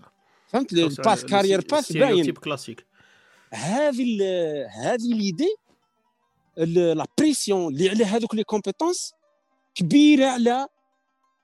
[0.49, 2.33] فهمت؟ ال path career path باين.
[2.33, 2.87] كلاسيك
[3.55, 4.19] هذه
[4.71, 5.57] هذه l'idée
[6.57, 9.13] la pression اللي على هذوك les compétences
[9.75, 10.67] كبيرة على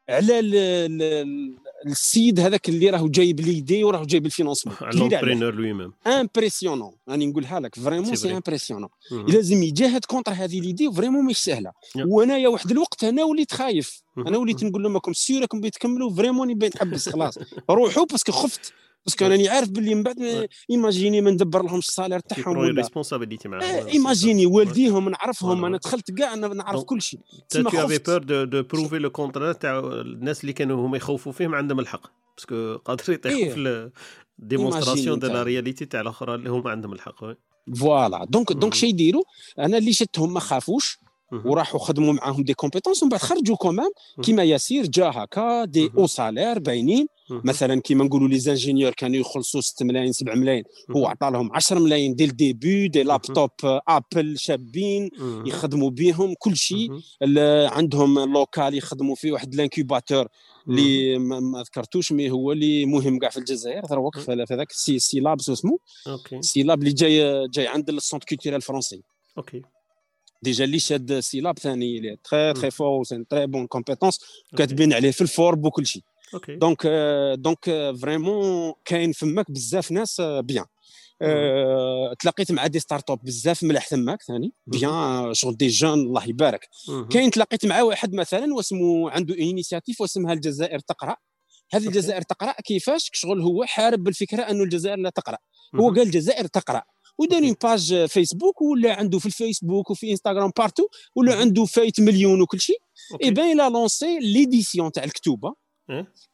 [0.09, 5.55] على ال- ال- السيد هذاك اللي راهو جايب l'idée وراه جايب ال financement.
[5.55, 7.75] l'entrepreneur lui-même impressionnant راني نقولها لك.
[7.75, 8.33] vraiment c'est.
[8.33, 11.71] impressionnant لازم يجاهد contre هذه l'idée vraiment مش سهلة.
[11.71, 12.03] Yeah.
[12.07, 14.03] وانايا واحد الوقت أنا وليت خايف.
[14.19, 17.39] أنا وليت نقول لهم راكم sûr راكم بتكملوا vraiment نبي نحبس خلاص.
[17.71, 18.73] روحوا parce que خفت.
[19.07, 22.81] parce que راني عارف باللي من بعد imaginez ما ندبر لهمش ال salaire تاعهم ولا
[22.83, 25.65] responsabilité معاهم آه، imaginez والديهم نعرفهم Voilà.
[25.65, 27.99] أنا دخلت كاع أنا نعرف كل شيء tout à fait.
[27.99, 32.03] pour de de prouver le contraire تاع الناس اللي كانوا هما يخوفوا فيهم عندهم الحق
[32.37, 33.51] parce que قادر يطيحوا إيه.
[33.51, 33.91] في
[34.39, 35.43] la démonstration de la.
[35.43, 37.25] réalité تاع الاخرى اللي هما عندهم الحق.
[37.81, 38.75] voilà donc donc.
[38.75, 39.23] شي يديروا
[39.59, 40.99] أنا اللي شفتهم ما خافوش.
[41.45, 43.91] وراحوا خدموا معاهم des compétences ومن بعد خرجوا quand même
[44.23, 45.91] كيما Yassir جا هكا des.
[45.99, 47.07] hauts salaires باينين.
[47.31, 50.65] مثلا كيما نقولوا les ingénieurs كانوا يخلصوا 6 ملايين 7 ملايين.
[50.97, 55.47] هو عطى لهم 10 ملايين dès le début des laptops Apple شابين مهم.
[55.47, 56.91] يخدموا بهم كل شيء.
[57.73, 60.29] عندهم local يخدموا فيه واحد ال incubateur
[60.69, 63.85] اللي ما, ذكرتوش mais هو اللي مهم كاع في الجزائر.
[63.87, 65.79] دروك في في هذاك Sy Sylabs اسمه.
[66.09, 66.43] OK.
[66.43, 69.03] Sylabs اللي جاي جاي عند ال centre culturel الفرنسي
[69.39, 69.63] OK.
[70.43, 72.71] déjà اللي شاد Sylabs ثاني اللي très très.
[72.71, 74.21] fort c'est très bonnes compétences.
[74.57, 76.03] كاتبين عليه في الفورب وكل شيء
[76.49, 76.87] donc
[77.39, 80.65] donc vraiment كاين فماك بزاف ناس bien
[81.23, 86.69] آه، تلاقيت مع des startups بزاف ملاح تماك ثاني bien شغل des jeunes الله يبارك.
[87.11, 91.17] كاين تلاقيت مع واحد مثلا واسمه عنده initiative واسمها الجزائر تقرا
[91.73, 91.87] هذه.
[91.87, 95.39] الجزائر تقرا كيفاش شغل هو حارب بالفكرة انه الجزائر لا تقرا
[95.75, 95.89] هو.
[95.89, 96.83] قال الجزائر تقرا
[97.21, 97.43] ودار.
[97.43, 101.35] une page Facebook ولا عنده في الفيسبوك وفي إنستغرام partout ولا.
[101.35, 102.81] عنده فايت مليون وكل شيء.
[103.25, 105.55] et ben là lancer l'édition تاع الكتوبة؟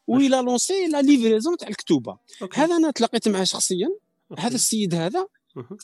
[0.07, 2.19] و là lancer la livraison تاع الكتوبة.
[2.55, 3.89] هذا أنا تلاقيت معاه شخصيا.
[4.39, 5.27] هذا السيد هذا.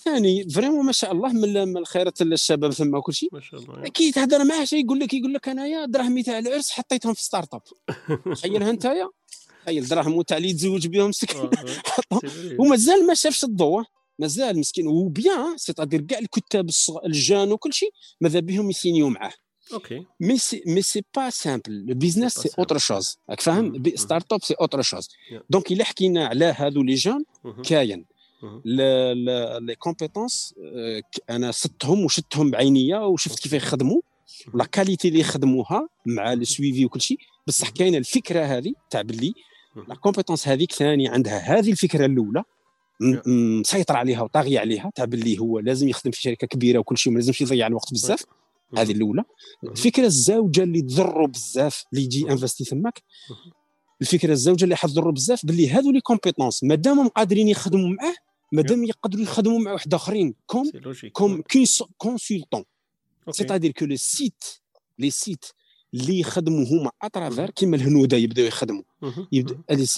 [0.04, 1.32] ثاني vraiment ما شاء الله
[1.64, 5.14] من خيرة الشباب ثم وكل شيء ما شاء الله كي تهضر معاه شي يقول لك
[5.14, 7.62] يقول لك أنايا دراهمي تاع العرس حطيتهم في startup
[8.34, 8.86] تخيلها انت
[9.62, 11.50] تخيل دراهم تاع اللي يتزوج بهم vrai.
[12.60, 13.82] ومازال ما شافش الضوء
[14.22, 16.70] مازال مسكين و bien c'est-à-dire كاع الكتاب
[17.06, 19.32] ال jeunes وكل شيء ماذا بهم يسينيو معاه.
[19.72, 20.06] OK.
[20.20, 23.82] mais c'est mais c'est pas simple le business C'est pas سي اوتر شوز راك فاهم.
[23.94, 25.08] startup c'est autre chose.
[25.50, 27.62] donc الا حكينا على هذو les jeunes مهم.
[27.62, 28.04] كاين.
[28.64, 30.54] les compétences
[31.30, 34.00] أنا صدتهم وشدتهم بعينيا وشفت كيف يخدموا.
[34.54, 37.18] la qualité اللي يخدموها مع ال suivi وكل شيء.
[37.46, 37.68] بصح.
[37.68, 39.32] كاينة الفكرة هذه تاع باللي.
[39.88, 42.42] la compétence هذيك ثاني عندها هذه الفكرة الأولى.
[43.26, 47.18] مسيطر عليها وطاغي عليها تاع باللي هو لازم يخدم في شركة كبيرة وكل شيء وما
[47.18, 48.24] لازمش يضيع الوقت بزاف.
[48.78, 49.24] هذه الأولى.
[49.64, 53.02] الفكرة الزوجه اللي تضروا بزاف اللي يجي investir ثماك
[54.00, 58.14] الفكرة الزوجه اللي حتضروا بزاف باللي هذو les compétences مادامهم قادرين يخدموا معاه
[58.52, 60.70] مادام يقدروا يخدموا مع واحد أخرين comme
[61.12, 61.42] comme
[61.98, 62.64] consultant
[63.30, 64.44] c'est-à-dire que le site
[64.98, 65.44] les sites
[65.94, 68.82] اللي يخدموا هما à travers كيما الهنودة يبداو يخدموا.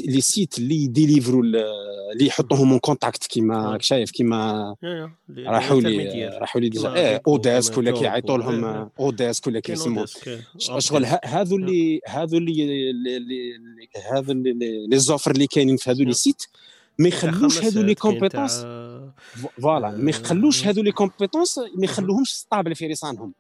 [0.01, 4.75] les sites اللي يديليفروا اللي يحطوهم en contact كيما شايف كيما
[5.39, 10.05] راحوا لي راحوا لي إيه oDesk ولا كيعيطوا لهم oDesk ولا كيسموا
[10.59, 13.55] شغل هذو اللي هذو اللي
[14.13, 16.43] هذو les offres اللي كاينين في هذو les sites
[16.99, 18.67] ما يخلوش هذو les compétences
[19.63, 23.33] voilà ما يخلوش هذو les compétences ما يخلوهمش stable في رصانهم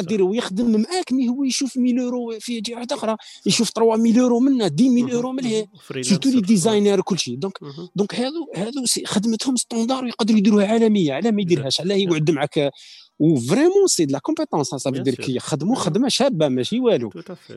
[0.00, 3.16] دير هو يخدم معاك mais هو يشوف 1000 اورو في جهة أخرى
[3.46, 5.66] يشوف 3000 اورو منه 10000 اورو منه
[6.00, 7.36] surtout les designers وكل شيء.
[7.36, 7.58] donc
[7.96, 11.12] donc هذو هذو خدمتهم standard ويقدروا يديروها عالمية.
[11.12, 12.70] على ما يديرهاش علاه يقعد معك
[13.18, 17.10] و vraiment c'est de la compétence c'est-à-dire كي يخدموا خدمة شابة ماشي والو.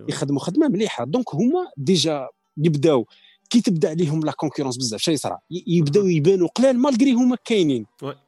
[0.09, 1.05] يخدموا خدمة مليحة.
[1.05, 3.05] donc هما déjà يبداو
[3.51, 5.37] كي تبدا عليهم la concurrence بزاف شنو يصرى
[5.67, 7.85] يبداو يبانوا قلال malgré هما كاينين.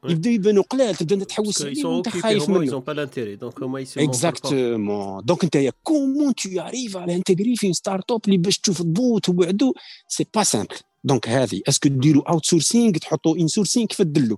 [0.08, 2.62] يبداو يبانوا قلال تبدأ انت تحوس عليهم وانت خايف منهم.
[2.62, 7.72] ils ont pas l'intérêt donc هما exactement donc انت comment tu arrives على intégrer في
[7.72, 9.74] startup اللي باش تشوف تبوط وبعدو؟
[10.08, 14.36] c'est pas simple donc هذه est-ce que ديروا outsourcing تحطوا insourcing كيف تدلوا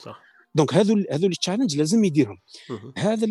[0.55, 2.38] donc هذو هذو ال challenge لازم يديرهم.
[2.96, 3.27] هذا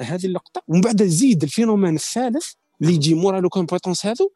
[0.00, 0.62] هذه اللقطة.
[0.68, 2.46] ومن بعد زيد ال phénomène الثالث
[2.82, 4.30] اللي يجي مورا les compétences هذو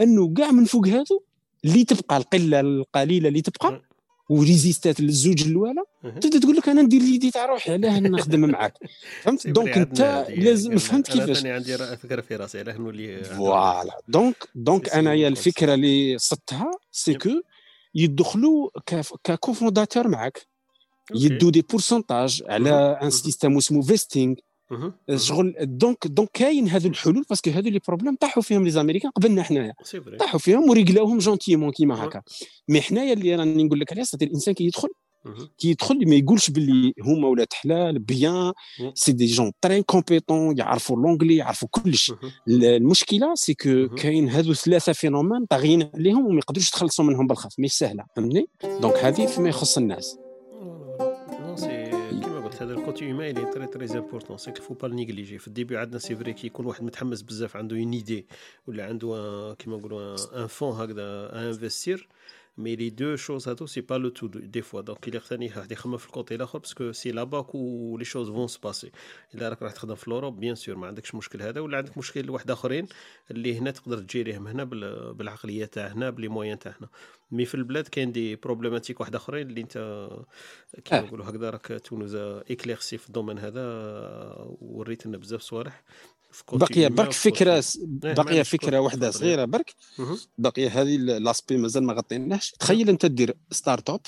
[0.00, 1.22] إنه كاع من فوق هذو
[1.64, 3.82] اللي تبقى القلة القليلة اللي تبقى
[4.30, 5.82] وريزيستات للزوج الأولى
[6.20, 8.74] تبدأ تقول لك أنا ندير idée تاع روحي علاه نخدم معاك.
[9.22, 14.00] فهمت؟ donc أنت لازم فهمت كيفاش؟ أنا عندي فكرة في راسي علاه نولي voilà.
[14.08, 17.30] donc donc أنايا الفكرة اللي صدتها c'est que
[17.94, 18.68] يدخلوا
[19.24, 20.46] ك cofondateurs معك
[21.14, 24.34] يدوا des pourcentages على un système اسمه vesting
[25.16, 29.10] شغل donc donc كاين هذو الحلول parce que هذو les problèmes طاحوا فيهم les Américains
[29.10, 29.72] قبلنا حنايا
[30.18, 32.22] طاحوا فيهم وريقلاوهم gentiment كيما هكا.
[32.68, 34.88] mais حنايا اللي راني نقول لك عليه الإنسان كي يدخل
[35.58, 38.52] كي يدخل ما يقولش باللي هما ولاد حلال bien
[38.94, 42.12] c'est des jeunes très compétents يعرفوا l'anglais يعرفوا كلش.
[42.48, 47.72] المشكلة c'est que كاين هذو ثلاثة phénomènes طاغيين عليهم وما يقدروش يتخلصوا منهم بالخف مش
[47.72, 48.46] سهلة فهمتني؟
[48.80, 50.18] donc هذه فيما يخص الناس.
[52.62, 55.98] هذا ال côté humain اللي très très important c'faut pas négliger في ال début عندنا
[55.98, 58.26] c'est vrai كي يكون واحد متحمس بزاف عنده une idée
[58.66, 62.08] ولا عنده كيما نقولوا un fonds هكذا investir
[62.58, 65.72] mais les deux choses هادو c'est pas le tout des fois donc الا ثاني واحد
[65.72, 68.90] يخمم في ال côté الآخر parce que c'est là-bas que les choses vont se passer
[69.34, 72.24] الا راك راح تخدم في l'Europe bien sûr ما عندكش مشكل هذا ولا عندك مشكل
[72.24, 72.86] لواحد اخرين
[73.30, 74.64] اللي هنا تقدر تجيريهم هنا
[75.12, 76.88] بالعقليه تاع هنا ب les moyens تاع هنا
[77.30, 80.08] mais في البلاد كاين des problématiques واحد اخرين اللي انت
[80.84, 83.62] كيما نقولوا هكذا راك tu nous éclaircis في ال domaine هذا
[84.60, 85.82] وريت لنا بزاف صوالح
[86.52, 89.44] بقي برك فكرة بقي فكرة واحدة صغيرة.
[89.44, 89.74] برك؟
[90.38, 94.00] بقي هذه l'aspect مازال ما غطيناهش تخيل أنت دير startup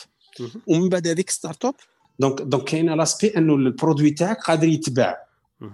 [0.67, 1.75] ومن بعد هذيك startup
[2.19, 5.27] donc donc كاين l'aspect أنه ال produit تاعك قادر يتباع.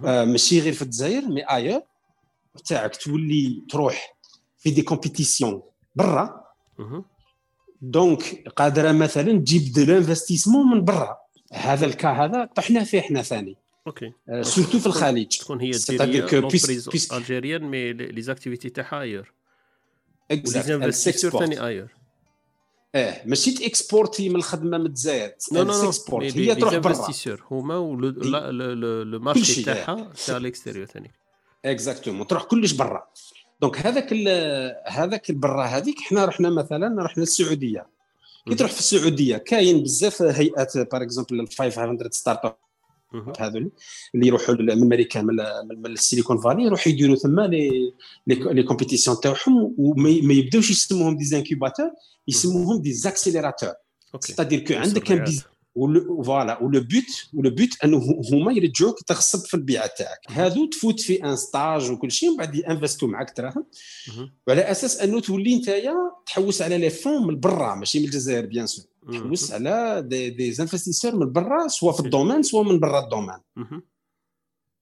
[0.05, 1.81] آه ماشي غير في الجزائر mais ailleurs
[2.65, 4.17] تاعك تولي تروح
[4.57, 5.61] في des compétitions
[5.95, 6.43] برا.
[7.81, 11.17] donc قادرة مثلا تجيب de l'investissement من برا.
[11.53, 13.57] هذا ال cas هذا طحنا فيه إحنا ثاني.
[13.87, 14.13] OK.
[14.41, 15.27] surtout في الخليج.
[15.27, 19.33] تكون هي دير base algérienne mais les activités تاعها ailleurs
[20.31, 21.87] exact ثاني ailleurs
[22.95, 25.31] آه ماشي t'exportes من الخدمه من الجزائر.
[25.51, 27.13] non non non هي تروح برا.
[27.51, 27.73] هما
[29.03, 31.11] le marché تاعها تاع ال extérieur ثاني
[31.65, 33.07] exactement تروح كلش برا.
[33.61, 34.13] donc هذاك
[34.87, 37.97] هذاك البرا هذيك حنا رحنا مثلا رحنا للسعوديه
[38.47, 42.55] كي تروح في السعودية كاين بزاف هيئات par exemple 500 startup
[43.39, 43.71] هذول
[44.15, 45.35] اللي يروحوا من أمريكا من,
[45.77, 47.93] من ال Silicon Valley يروحوا يديروا ثم les
[48.27, 51.91] les compétitions تاعهم وما يبداوش يسموهم des incubateurs
[52.27, 53.73] يسموهم des accélérateurs
[54.19, 55.25] c'est-à-dire que عندك كان
[56.25, 57.97] voilà و le but و le but أنه
[58.33, 60.19] هما يرجعوك تغصب في البيعه تاعك.
[60.29, 63.65] هادو تفوت في un stage وكل شيء ومن بعد ينفستوا معك دراهم.
[64.47, 68.67] وعلى أساس أنه تولي نتايا تحوس على les fonds من برا ماشي من الجزائر bien
[68.67, 73.03] sûr تحوس على des, des investisseurs من برا سواء في ال domaine سواء من برا
[73.03, 73.39] ال domaine.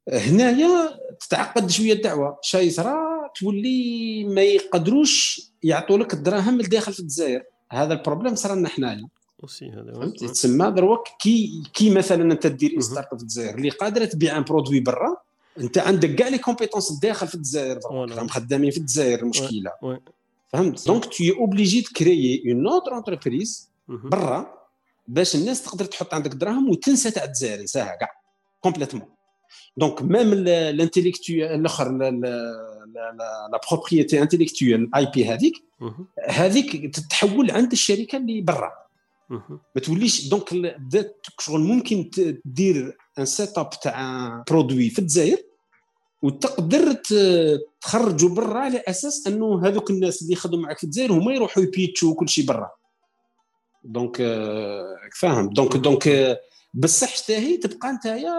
[0.10, 2.40] هنايا تتعقد شوية الدعوة.
[2.42, 2.96] شاي يصرى
[3.40, 7.44] تولي ما يقدروش يعطوا لك الدراهم الداخل في الجزائر.
[7.72, 9.08] هذا ال problème صار لنا حنايا
[9.46, 14.06] aussi هذا فهمتي؟ تسمى دروك كي كي مثلا أنت دير startup في الجزائر اللي قادرة
[14.06, 15.18] تبيع un produit برا
[15.60, 19.72] أنت عندك كاع les compétences الداخل في الجزائر راهم خدامين في الجزائر المشكلة
[20.50, 24.66] فهمت؟ donc t'es obligé تكريي une autre entreprise برا
[25.08, 28.10] باش الناس تقدر تحط عندك دراهم وتنسى تاع الجزائر نساها كاع.
[28.62, 29.06] complètement
[29.78, 35.64] donc même ال intellectuel الأخر la propriété intellectuelle ال IP هذيك
[36.30, 38.85] هذيك تتحول عند الشركة اللي برا.
[39.30, 42.10] ما توليش donc بدات شغل ممكن
[42.46, 45.38] دير un setup تاع produit في الجزائر
[46.22, 46.94] وتقدر
[47.82, 52.16] تخرجوا برا على أساس أنه هذوك الناس اللي يخدموا معك في الجزائر هما يروحوا يبيتشوا
[52.16, 52.70] كل شيء برا.
[53.84, 54.18] donc
[55.20, 55.50] فاهم.
[55.50, 56.38] donc donc
[56.74, 58.34] بصح حتى تبقى نتايا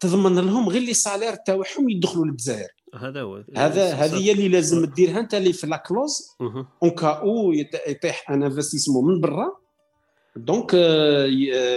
[0.00, 2.68] تضمن لهم غير les salaires تاعهم يدخلوا للجزائر.
[2.94, 3.44] هذا هو.
[3.56, 6.28] هذا هذه هي اللي لازم ديرها أنت اللي في la clause
[6.82, 7.52] en cas où
[7.86, 9.61] يطيح un investissement من برا.
[10.36, 10.74] donc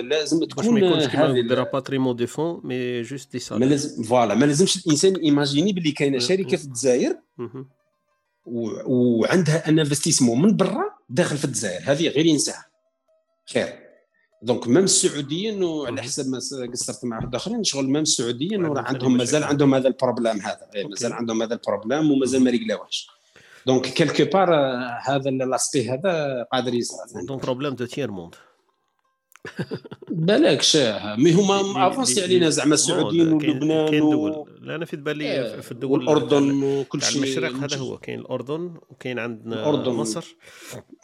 [0.03, 4.35] لازم تكون ما يكونش كيما دير patrimoine des fonds mais juste des salaires لازم voilà
[4.35, 7.17] ما لازمش الانسان imagine باللي كاينة شركه في الجزائر
[8.85, 12.65] وعندها un investissement من برا داخل في الجزائر هذه غير ينساها.
[13.53, 13.85] خير.
[14.41, 16.39] donc même السعوديين وعلى حسب ما
[16.71, 20.69] قصرت مع واحد آخرين شغل même السعوديين وراه عندهم مازال عندهم هذا ال problème هذا.
[20.75, 23.09] إيه، مازال عندهم هذا ال problème ومازال ما ريقلاوهش
[23.65, 24.55] donc quelque part
[25.09, 28.35] هذا l'aspect هذا قادر يصرا donc problème du tiers monde
[30.09, 31.15] بالك شاه.
[31.15, 34.45] mais هما avancés علينا زعما السعوديين ولبنان كاين دول.
[34.61, 37.51] لا أنا في بالي إيه، في الدول الاردن وكل شيء المشرق.
[37.51, 37.97] هذا هو.
[37.97, 39.91] كاين الأردن وكاين عندنا الأردن.
[39.91, 40.35] مصر.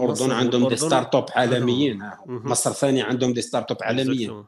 [0.02, 2.10] الأردن عندهم des startups عالميين.
[2.28, 4.44] مصر ثاني عندهم des startups عالميين.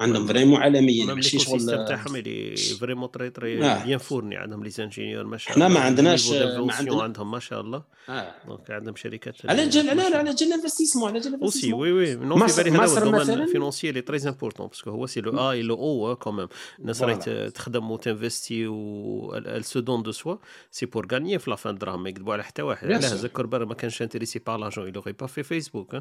[0.00, 4.36] عندهم vraiment عالميين ماشي شغل ال système تاعهم اللي vraiment très très bien fourni.
[4.36, 7.02] عندهم les ingénieurs ما شاء الله ما عندناش ما عندنا.
[7.02, 7.82] عندهم ما شاء الله.
[8.08, 8.34] آه.
[8.46, 12.46] donc عندهم شركات على جال لا على جال investissement على جال aussi oui oui non
[12.46, 15.20] في بالي هذا هو ال domaine ال financier اللي très important parce que هو c'est
[15.20, 20.36] le اي لو أو quand même الناس راهي تخدم وتنفستي و سو دون دو سوا
[20.70, 23.74] c'est pour gagner في la fin دراهم ما يكذبوا على حتى واحد علاه Zuckerberg ما
[23.74, 25.96] كانش intéressé par l'argent il aurait pas fait Facebook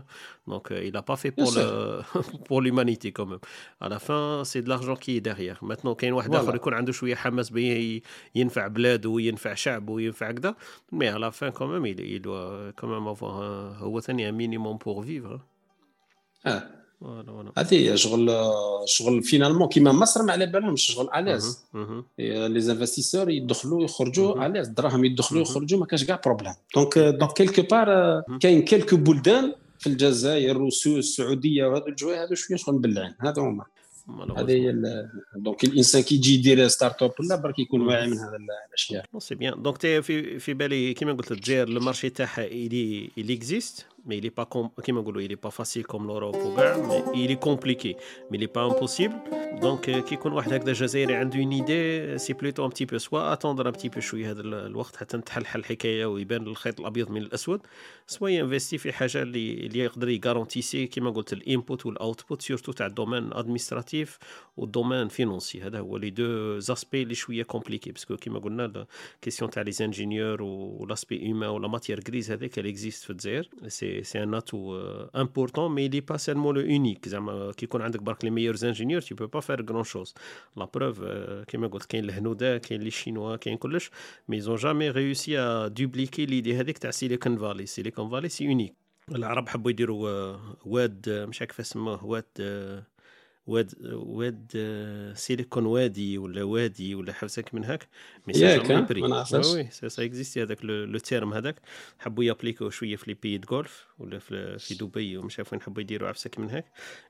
[0.47, 2.01] donc il a pas fait pour le
[2.47, 3.39] pour l'humanité quand même.
[3.83, 5.59] À la fin c'est de l'argent qui est derrière.
[5.61, 8.01] Maintenant كاين واحد اخر يكون عنده شوية حماس به
[8.35, 10.55] ينفع بلاده وينفع شعبه وينفع كذا
[10.91, 13.41] mais à la fin quand même il doit quand même avoir
[13.83, 15.39] هو ثاني un minimum pour vivre
[16.45, 16.63] آه
[17.57, 18.31] هذه شغل
[18.85, 21.65] شغل finalement كيما مصر ما على بالهمش شغل à l'aise
[22.19, 27.33] les investisseurs يدخلوا يخرجوا à l'aise الدراهم يدخلوا يخرجوا ما كاش كاع problème donc donc
[27.33, 33.41] quelque part كاين quelques بلدان في الجزائر والسعوديه وهذو الجواي هذو شوية شغل مبلعين هذا
[33.41, 33.65] هما.
[34.37, 34.73] هذه هي
[35.35, 38.37] donc الإنسان كي يجي يدير ستارت اب ولا برك يكون واعي من هذا
[38.69, 43.33] الأشياء؟ c'est bien donc في في بالي كيما قلت الجزائر ال marché تاعها اللي اللي
[43.33, 44.69] existe mais il est pas comme
[45.19, 47.95] il est pas facile comme l'Europe ou mais il est compliqué.
[48.29, 49.15] Mais il n'est pas impossible.
[49.61, 53.31] Donc كي يكون واحد هكذا جزائري عنده une idée c'est plutôt un petit peu soit
[53.31, 57.61] attendre un petit peu شوية هذا الوقت حتى نتحلحل الحكاية ويبان الخيط الابيض من الاسود
[58.07, 62.71] soit ينفستي في حاجة اللي اللي يقدر يغارونتيسي كما قلت ال input وال output surtout
[62.71, 64.17] تاع ال domaine administratif
[64.57, 68.85] وال domaine financier هذا هو les deux aspects اللي شوية compliqué parce que كيما قلنا
[69.15, 73.03] ال question تاع les ingénieurs و l'aspect humain و la matière grise هذاك اللي existe
[73.03, 73.49] في الجزائر
[74.01, 74.79] c'est un atout
[75.15, 79.01] important mais il est pas seulement l'unique زعما كي يكون عندك برك les meilleurs ingénieurs
[79.01, 80.13] tu peux pas faire grand-chose
[80.57, 81.03] la preuve
[81.47, 83.91] كيما قلت كاين الهنود كاين les Chinois كاين كلش
[84.27, 88.47] mais ils ont jamais réussi à dupliquer l'idée هذيك تاع Silicon Valley Silicon Valley c'est
[88.47, 88.73] unique
[89.11, 92.25] العرب حبوا يديروا واد مش عارف اسمه واد
[93.47, 94.51] واد واد
[95.15, 97.87] سيليكون وادي ولا وادي ولا حبسك من هاك
[98.27, 101.55] mais c'est jamais ما نعرفش oui si ça existait هذاك le terme هذاك
[101.99, 105.81] حبوا يابليكيو شوية في les pays Golfe ولا في, في دبي ومش عارف وين حبوا
[105.81, 106.65] يديروا عفسك من هاك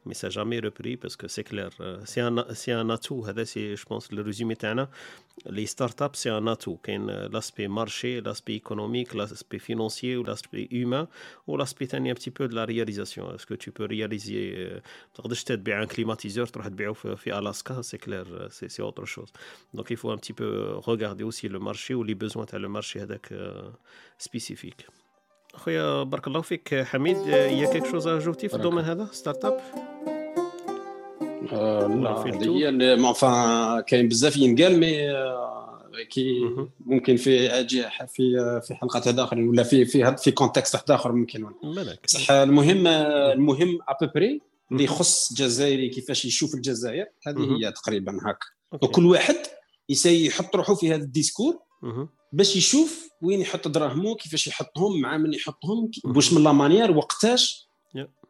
[0.05, 1.73] mais ça jamais repris parce que c'est clair
[2.05, 4.89] c'est un c'est un atout هذا c'est je pense le résumé تاعنا
[5.45, 11.07] les start-up c'est un atout كاين l'aspect marché l'aspect économique l'aspect financier و l'aspect humain
[11.47, 14.81] و l'aspect ثاني un petit peu de la réalisation est-ce que tu peux réaliser ما
[15.13, 19.33] تقدرش تبيع un climatiseur تروح تبيعه في ألاسكا c'est clair c'est c'est autre chose
[19.73, 20.33] donc il faut un petit
[21.23, 23.53] aussi le marché ou les besoins تاع le marché هذاك
[24.17, 24.87] spécifique
[25.55, 29.07] خويا بارك الله فيك حميد y a quelque chose à ajouter في ال domaine هذا
[29.11, 29.59] start-up
[32.01, 35.13] لا هي enfin كاين بزاف ينقال mais
[36.09, 36.39] كي
[36.79, 37.49] ممكن في
[38.07, 41.47] في في حلقات هذا اخرين ولا في في في contexte واحد اخر ممكن
[42.05, 48.17] صح المهم المهم à peu près اللي يخص الجزائري كيفاش يشوف الجزائر هذه هي تقريبا
[48.21, 49.35] هكا وكل واحد
[49.89, 51.59] يسي يحط روحه في هذا ال discours
[52.31, 57.69] باش يشوف وين يحط دراهمه كيفاش يحطهم مع من يحطهم واش من la manière وقتاش.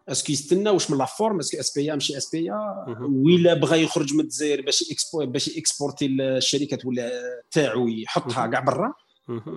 [0.10, 2.52] est-ce que يستنى واش من la forme est-ce que SP ماشي SP
[3.00, 7.12] ولا بغى يخرج من الجزائر باش اكسبو باش exporter الشركات ولا
[7.52, 8.94] تاعو يحطها كاع برا.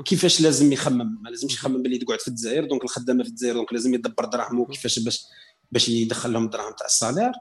[0.04, 3.72] كيفاش لازم يخمم؟ ما لازمش يخمم باللي تقعد في الجزائر donc الخدامة في الجزائر donc
[3.72, 5.24] لازم يدبر دراهمه كيفاش باش
[5.76, 7.32] باش يدخل لهم الدراهم تاع ال salaire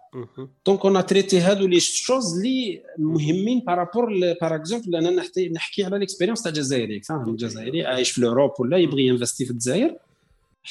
[0.65, 4.09] donc on traitait هادو les choses اللي مهمين par rapport
[4.41, 8.77] par exemple أنا نحكي على l'expérience تاع الجزائري فاهم الجزائري عايش في ال Europe ولا
[8.77, 9.97] يبغي ينفستي في الجزائر.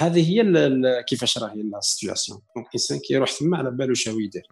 [0.01, 0.43] هذه هي
[1.09, 4.47] كيفاش راهي ال situation donc الانسان كيروح تما على بالو شنو يدير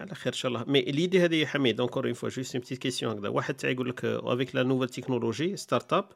[0.00, 0.64] على خير إن شاء الله.
[0.64, 3.28] mais l'idée هذه حميد encore une fois juste une petite question هكذا.
[3.28, 6.08] واحد تاع يقول لك avec la nouvelle technologie start-up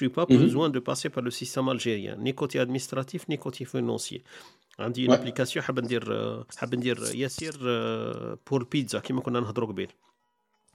[0.00, 4.22] j'ai pas besoin de passer par le système algérien ni côté administratif ni côté financier
[4.78, 6.04] عندي une application حاب ندير
[6.56, 7.56] حاب ندير Yassir
[8.50, 9.88] pour pizza كيما كنا نهضروا قبيل.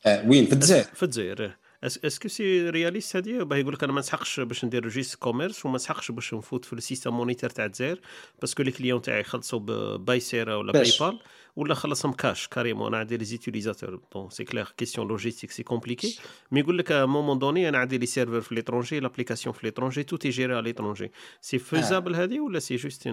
[0.06, 0.84] وين؟ في الجزائر.
[0.84, 1.56] في الجزائر.
[1.84, 5.66] est-ce que c'est réaliste هذه باه يقول لك أنا ما نسحقش باش ندير registre commerce
[5.66, 8.00] وما نسحقش باش نفوت في ال système monétaire تاع الجزائر
[8.42, 9.60] parce que les clients تاعي يخلصوا
[9.98, 11.20] Paysera ولا PayPal
[11.56, 16.20] ولا خلصهم cash carrément أنا عندي les utilisateurs bon c'est clair question logistique c'est compliqué
[16.52, 19.60] mais يقول لك à un moment donné أنا عندي les serveurs في l'étranger l'application في
[19.64, 23.08] l'étranger tout est géré على l'étranger c'est faisable هذه ولا c'est juste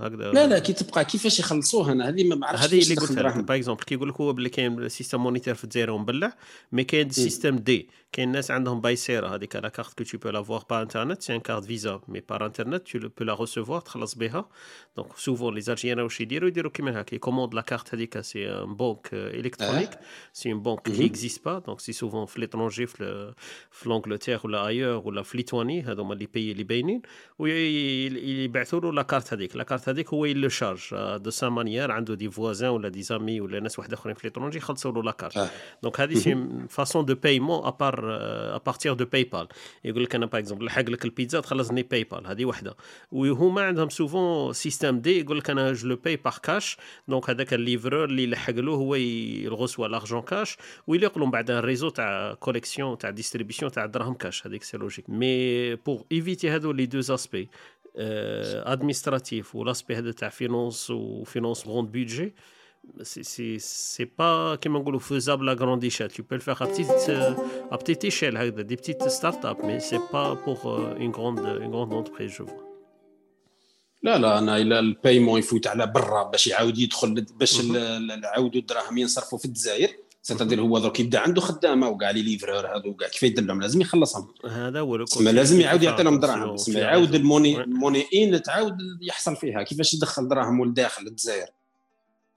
[0.00, 3.44] هكذا؟ لا لا كي تبقى كيفاش يخلصوها أنا هذه ما بعرفش هذه اللي لك.
[3.44, 6.36] par exemple كيقول لك هو بلي كاين système monétaire في الجزائر ومبلع
[6.72, 10.64] mais كاين système des كاين ناس عندهم Paysera هذيك la carte que tu peux l'avoir
[10.70, 14.48] par internet c'est une carte Visa mais par internet tu peux la recevoir تخلص بها.
[14.96, 18.74] donc souvent les Algériens واش يديروا يديروا كيما هكا يكوموندي la carte هذيك c'est une
[18.74, 19.90] banque électronique
[20.32, 23.34] c'est une banque qui existe pas donc c'est souvent في l'étranger في
[23.70, 27.02] في l'Angleterre ولا ailleurs ولا في Lituanie هذوما les pays اللي باينين
[27.38, 29.56] ويبعثوا له la carte هذيك.
[29.56, 30.80] la carte هذيك هو il le charge
[31.16, 34.58] de sa manière عنده des voisins ولا des amis ولا ناس واحد أخرين في l'étranger
[34.58, 35.50] يخلصوا له la carte
[35.82, 38.05] donc هذه c'est façon de paiement à part
[38.56, 39.48] à partir de PayPal
[39.84, 42.76] يقول لك أنا par exemple لحق لك البيتزا تخلصني PayPal هذه وحدة.
[43.12, 46.76] وهما عندهم souvent système des يقول لك أنا je le paye par cash
[47.08, 51.50] donc هذاك ال livreur اللي يلحق له هو il reçoit l'argent cash ويليق لهم بعد
[51.50, 56.50] ال réseau تاع collection تاع distribution تاع الدراهم كاش هذيك c'est logique mais pour éviter
[56.50, 57.48] هذو les deux aspects
[57.96, 62.34] administratif و l'aspect هذا تاع finance و finance grand budget
[63.02, 66.12] c'est c'est pas كما نقولوا faisable à grande échelle.
[66.12, 67.10] Tu peux le faire à petite
[67.70, 70.58] à petite échelle هكذا des petites start-up mais c'est pas pour
[70.98, 72.66] une grande une grande entreprise je vois.
[74.02, 77.60] لا لا أنا إلى ال paiement يفوت على برا باش يعاود يدخل باش
[78.22, 79.90] نعاودوا الدراهم ينصرفوا في الجزائر.
[80.22, 83.80] c'est-à-dire هو درك يبدأ عنده خدامة وكاع les livreurs هذو كاع كيف يدير لهم؟ لازم
[83.80, 84.34] يخلصهم.
[84.44, 86.56] هذا هو تسمى لازم يعاود يعطي لهم دراهم.
[86.56, 89.62] تسمى يعاود ال monnaie ال monnaie ان تعاود يحصل فيها.
[89.62, 91.46] كيفاش يدخل دراهم لداخل الجزائر؟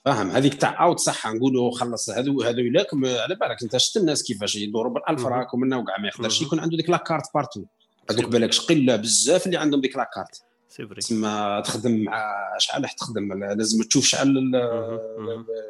[0.10, 4.24] فاهم؟ هذيك تاع autre صح نقولوا خلص هذو هذو لكم على بالك أنت شفت الناس
[4.24, 7.64] كيفاش يدوروا بالألف راك ومنا وكاع ما يقدرش يكون عنده ديك la carte partout.
[8.12, 10.42] هذوك بالك قله بزاف اللي عندهم ديك la carte
[10.98, 14.56] تسمى تخدم مع شحال راح تخدم؟ لازم تشوف شحال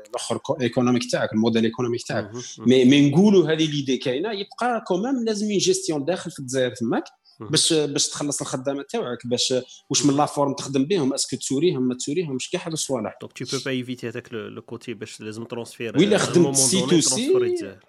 [0.09, 2.31] الأخر économique تاعك ال modèle économique تاعك.
[2.59, 7.03] مي مي نقولوا هذه l'idée كاينة يبقى quand même لازم جيستيون داخل في الجزائر تماك.
[7.39, 9.53] باش باش تخلص الخدامة تاعك باش
[9.89, 13.33] واش من la forme تخدم بهم est-ce que تسوريهم ما تسوريهمش كاع هذو الصوالح donc
[13.33, 17.33] tu peux pas éviter هذاك le côté باش لازم transfert ولا خدمت سي تو سي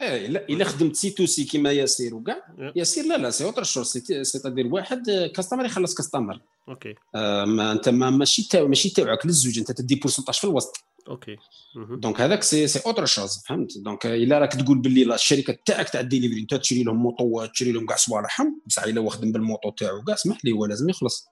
[0.01, 2.73] لا إلا خدمت C to C كيما Yassir وكاع.
[2.77, 7.89] Yassir لا لا c'est autre chose c'est-à-dire واحد customer يخلص customer OK آه ما أنت
[7.89, 9.59] ما ماشي تاع ماشي تاعك للزوج.
[9.59, 10.77] أنت تدي pourcentage في الوسط.
[11.11, 11.37] OK
[11.99, 16.01] donc هذاك c'est c'est autre chose فهمت؟ donc إلا راك تقول باللي الشركة تاعك تاع
[16.01, 19.71] الديليفري أنت تشري لهم موطوات تشري لهم كاع صوالحهم بصح إلا هو خدم بال moto
[19.71, 21.27] تاعو كاع اسمح لي هو لازم يخلص.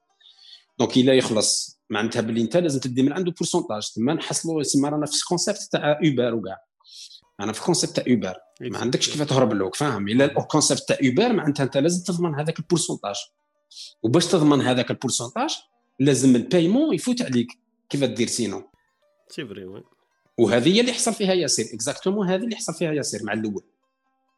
[0.79, 1.79] donc إلا يخلص.
[1.91, 5.69] معناتها باللي أنت لازم تدي من عنده pourcentage تما نحصلوا يسمى رانا في ال concept
[5.73, 6.57] تاع Uber وكاع.
[7.41, 10.83] أنا في ال concept تاع Uber ما عندكش كيف تهرب له فاهم؟ إلا ال concept
[10.89, 13.17] تاع Uber معناتها أنت لازم تضمن هذاك ال pourcentage
[14.03, 15.57] وباش تضمن هذاك ال pourcentage
[16.01, 17.49] لازم ال paiement يفوت عليك.
[17.91, 18.68] كيف دير sinon?
[19.31, 19.83] C'est vrai oui
[20.39, 23.63] وهذه هي اللي حصل فيها ياسير exactement هذه اللي حصل فيها ياسير مع الأول.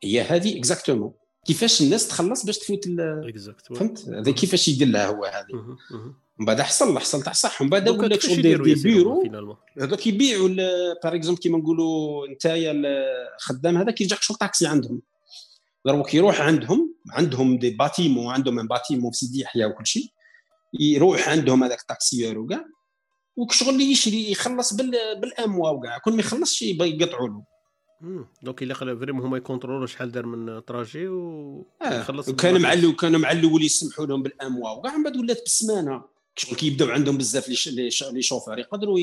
[0.05, 1.13] هي هذه exactement
[1.47, 2.85] كيفاش الناس تخلص باش تفوت
[3.75, 5.77] فهمت؟ هذا كيفاش يدير لها هو هذه.
[6.39, 10.49] من بعد حصل حصل تاع صح من بعد ولا شغل داير des bureaux؟ هذوك يبيعوا
[11.05, 12.73] par exemple كيما نقولوا نتايا
[13.37, 15.03] الخدام هذاك يرجع شغل طاكسي عندهم.
[15.87, 20.07] دروك يروح عندهم عندهم des bâtiments عندهم un bâtiment في سيدي يحيى وكل شيء
[20.81, 22.65] يروح عندهم هذاك ال taxieur وكاع
[23.37, 27.45] وشغل اللي يشري يخلص بال à mois وكاع كل ما يخلصش يقطعوا له.
[28.43, 32.33] donc إلا خلى vraiment هما يـ contrôler وا شحال دار من trajet ويخلص آه.
[32.33, 36.03] وكان مع وكان مع الأول يسمحوا لهم بال à mois وكاع من بعد ولات بالسمانه
[36.37, 38.99] شغل كيبداو عندهم بزاف les chauffeurs يقدروا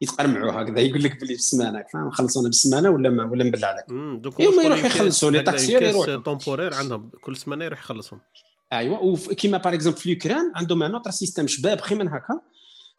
[0.00, 0.80] يتقرمعوا هكذا.
[0.80, 3.84] يقول لك باللي بالسمانه فاهم؟ خلصونا بالسمانه ولا ما ولا نبلع لك
[4.20, 6.16] دوك هما يروحوا يخلصوا les taxieurs يروحوا.
[6.16, 7.10] temporaire عندهم.
[7.20, 8.20] كل سمانة يروح يخلصهم.
[8.72, 12.40] ايوا وكيما par exemple في اليوكران عندهم un autre système شباب خي من هكا.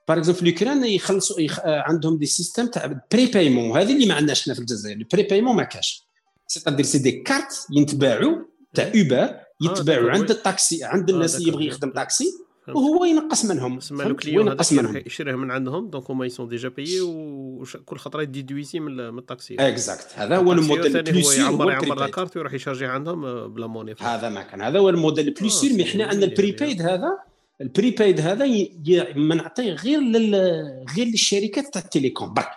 [0.08, 1.60] par exemple في اليوكران يخلصوا يخ...
[1.66, 4.98] عندهم des systèmes تاع prépaiement هذه اللي ما عندناش حنا في الجزائر.
[4.98, 6.08] ال prépaiement ما كاش.
[6.48, 8.38] c'est-à-dire c'est des cartes ينتباعوا
[8.74, 12.26] تاع Uber يتباعوا عند الطاكسي عند الناس اللي يبغي يخدم طاكسي
[12.68, 13.80] وهو ينقص منهم.
[13.80, 14.98] تسمى le client ينقص منهم.
[14.98, 19.56] يشريه من عندهم donc هما ils sont déjà payés وكل خطرة يـ déduiser من الطاكسي
[19.60, 23.48] exact هذا هو ال modèle le plus sûr يعمر يعمر la carte ويروح يشارجي عندهم
[23.54, 24.62] بلا monnaie هذا ما كان.
[24.62, 27.20] هذا هو ال modèle le plus sûr mais حنا عندنا ال prepaid هذا
[27.62, 28.46] ال prepaid هذا
[29.16, 30.36] ما نعطيه غير لل...
[30.98, 32.52] غير للشركات تاع ال télécom برك.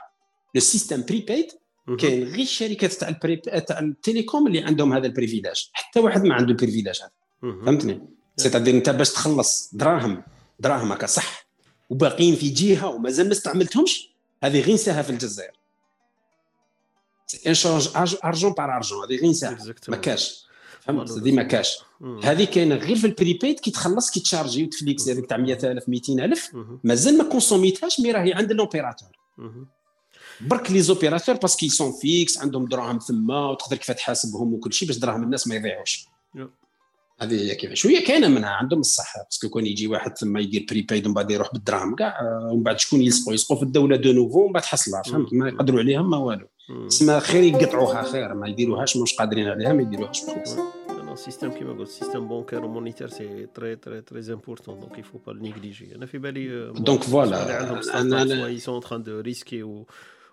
[0.55, 1.47] le système prepaid
[1.99, 3.37] كاين غير الشركات تاع ال pré...
[3.37, 7.11] تاع ال télécom اللي عندهم هذا ال privilège حتى واحد ما عنده ال privilège هذا.
[7.43, 10.23] فهمتني؟ c'est-à-dire أنت باش تخلص دراهم
[10.59, 11.47] دراهم هكا صح
[11.91, 14.11] وباقيين في جهه ومازال ما استعملتهمش
[14.45, 15.53] هذه غير نساها في الجزائر.
[17.47, 17.89] échange
[18.25, 20.46] argent par argent هذه غير نساها ما كاش.
[20.87, 21.79] فهمت؟ هذه ما كاش.
[22.23, 25.37] هذه كاينة غير في ال prepaid كي تخلص كي تـ charger وتـ flexer هذيك تاع
[25.37, 26.51] 100000 200000
[26.85, 29.09] مازال ما consommer تهاش mais راهي عند l'opérateur
[30.41, 34.89] برك les opérateurs parce que sont fixes عندهم دراهم ثما وتقدر كيف تحاسبهم وكل شيء
[34.89, 36.07] باش دراهم الناس ما يضيعوش.
[37.21, 39.15] هذه هي كيف شوية كاينة منها عندهم الصح.
[39.25, 42.21] parce que كون يجي واحد ثم يدير prepaid ومن بعد يروح بالدراهم كاع
[42.51, 45.03] ومن بعد شكون يلصقوا يلصقوا في الدولة de nouveau ومن بعد حصلها.
[45.03, 46.47] فهمت؟ ما يقدروا عليها ما والو.
[46.89, 50.57] تسمى خير يقطعوها خير ما يديروهاش مش قادرين عليها ما يديروهاش بخلاص
[51.17, 54.99] ال système كيما قلت ال système bancaire et monétaire c'est très très très important donc
[54.99, 57.59] il faut pas négliger أنا في بالي donc voilà
[57.95, 59.85] عندهم أنا ils sont en train de risquer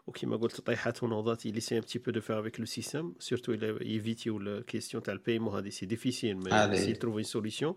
[0.08, 3.14] وكيما قلت طيحات ونوضات il essaie un petit peu de faire avec le système.
[3.20, 7.26] Surtout il évite la question تاع ال paiement هذه c'est difficile mais s'il trouve une
[7.26, 7.76] solution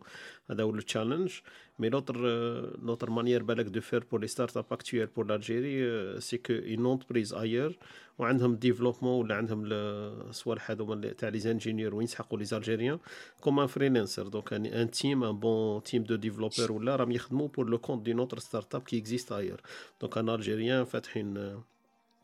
[0.51, 1.31] هذا هو ال challenge
[1.79, 2.17] mais l'autre
[2.83, 5.81] l'autre manière بالك de faire pour les startups actuelles pour l'Algérie
[6.21, 7.75] c'est que une entreprise ailleurs
[8.19, 12.99] وعندهم développement ولا عندهم الصوالح هذوما تاع les ingénieurs وين يسحقوا les Algériens
[13.41, 17.69] comme un freelancer donc un team un bon team de développeurs ولا راهم يخدموا pour
[17.69, 19.61] le compte d'une autre startup qui existe ailleurs
[20.01, 21.57] دونك ان الجيريان فاتحين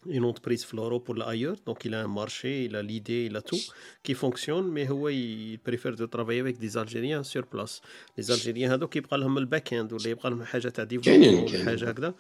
[0.10, 3.42] une entreprise Floro pour l'ailleurs, donc il a un marché, il a l'idée, il a
[3.42, 3.60] tout
[4.04, 7.82] qui fonctionne, mais il préfère de travailler avec des Algériens sur place.
[8.18, 11.90] Les Algériens هذوك يبقى لهم الباك اند ولا يبقى لهم حاجه تاع ديفلوبمون ولا حاجه
[11.90, 12.14] هكذا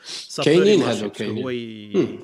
[0.44, 1.50] كاينين هذوك هو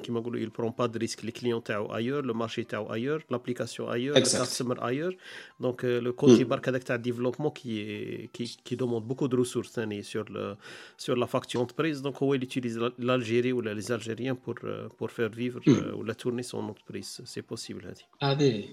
[0.03, 3.21] كيما نقولوا il prend pas de risque les clients تاعو ailleurs le marché تاعو ailleurs
[3.31, 5.13] l'application ailleurs le customer ailleurs
[5.61, 10.03] donc le côté برك هذاك تاع الديفلوبمون qui qui qui demande beaucoup de ressources ثاني
[10.03, 10.55] sur le
[10.97, 14.55] sur la facture entreprise donc هو il utilise l'Algérie ولا les Algériens pour
[14.97, 18.64] pour faire vivre فيفر ولا tourner son entreprise c'est possible هذه هذه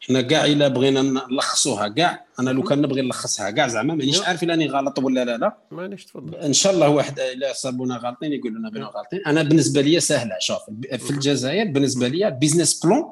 [0.00, 4.42] حنا كاع إلا بغينا نلخصوها كاع أنا لو كان نبغي نلخصها كاع زعما مانيش عارف
[4.42, 5.56] إلا راني غلط ولا لا لا.
[5.70, 6.34] معليش تفضل.
[6.34, 10.36] إن شاء الله واحد إلا صابونا غالطين يقولوا لنا بنا غالطين أنا بالنسبة لي سهلة
[10.40, 10.62] شوف
[10.96, 13.04] في الجزائر بالنسبة لي business plan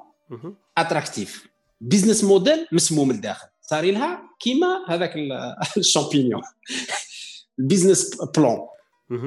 [0.78, 1.46] attractif
[1.80, 3.48] business model مسموم لداخل.
[3.62, 5.14] صار لها كيما هذاك
[5.76, 6.42] ال champignon.
[7.58, 8.58] ال business plan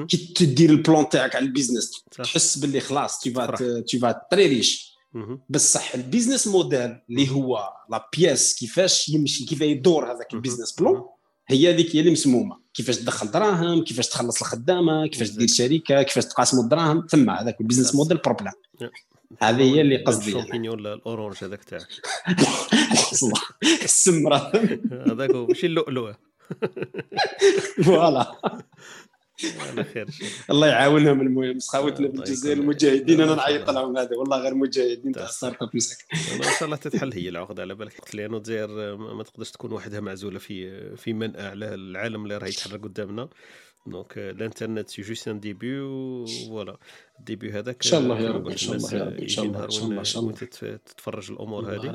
[0.08, 4.20] كي تدير ال plan تاعك على ال business تحس باللي خلاص tu vas tu vas
[4.30, 4.96] très riche
[5.48, 10.72] بصح ال business model اللي هو la pièce كيفاش يمشي كيف يدور هذاك ال business
[10.72, 11.02] plan
[11.48, 12.60] هي هذيك هي اللي مسمومة.
[12.74, 17.64] كيفاش تدخل دراهم كيفاش تخلص الخدامة كيفاش تدير شركة كيفاش تقاسموا الدراهم ثم هذاك ال
[17.64, 18.52] business model problème
[19.40, 21.88] هذه هي اللي قصدي ال champignon orange هذاك تاعك؟
[23.84, 24.52] السمرة.
[25.10, 26.12] هذاك ماشي اللؤلؤ
[27.84, 28.32] voilà
[29.94, 30.08] خير.
[30.50, 33.20] الله يعاونهم المهم سخاوتنا في الجزائر المجاهدين.
[33.20, 35.80] أنا نعيط لهم هذا والله غير مجاهدين تاع startup إن
[36.58, 38.14] شاء الله تتحل هي العقدة على بالك.
[38.14, 42.82] لأنه الجزائر ما تقدرش تكون وحدها معزولة في في منأى على العالم اللي راه يتحرك
[42.82, 43.28] قدامنا.
[43.86, 45.78] donc الانترنت c'est juste un début
[46.48, 46.76] voilà
[47.18, 49.44] ال début هذاك إن شاء الله يا رب إن شاء الله يا رب إن شاء
[49.44, 51.86] الله إن شاء الله تتفرج الأمور هذه.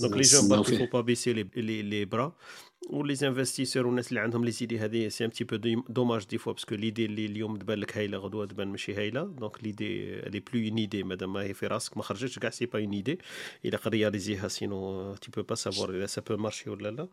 [0.00, 4.20] donc les jeunes برك il faut pas baisser les bras و les investisseurs والناس اللي
[4.20, 5.56] عندهم les idées هذه c'est un petit peu
[5.88, 9.22] dommage des fois parce que l'idée اللي اليوم تبان لك هايلة غدوة تبان ماشي هايلة.
[9.22, 12.66] donc l'idée n'est plus une idée مادام ما هي في راسك ما خرجتش كاع c'est
[12.66, 13.18] pas une idée
[13.64, 17.08] الا réaliser ها sinon tu peux pas savoir الا ça peut marcher ولا لا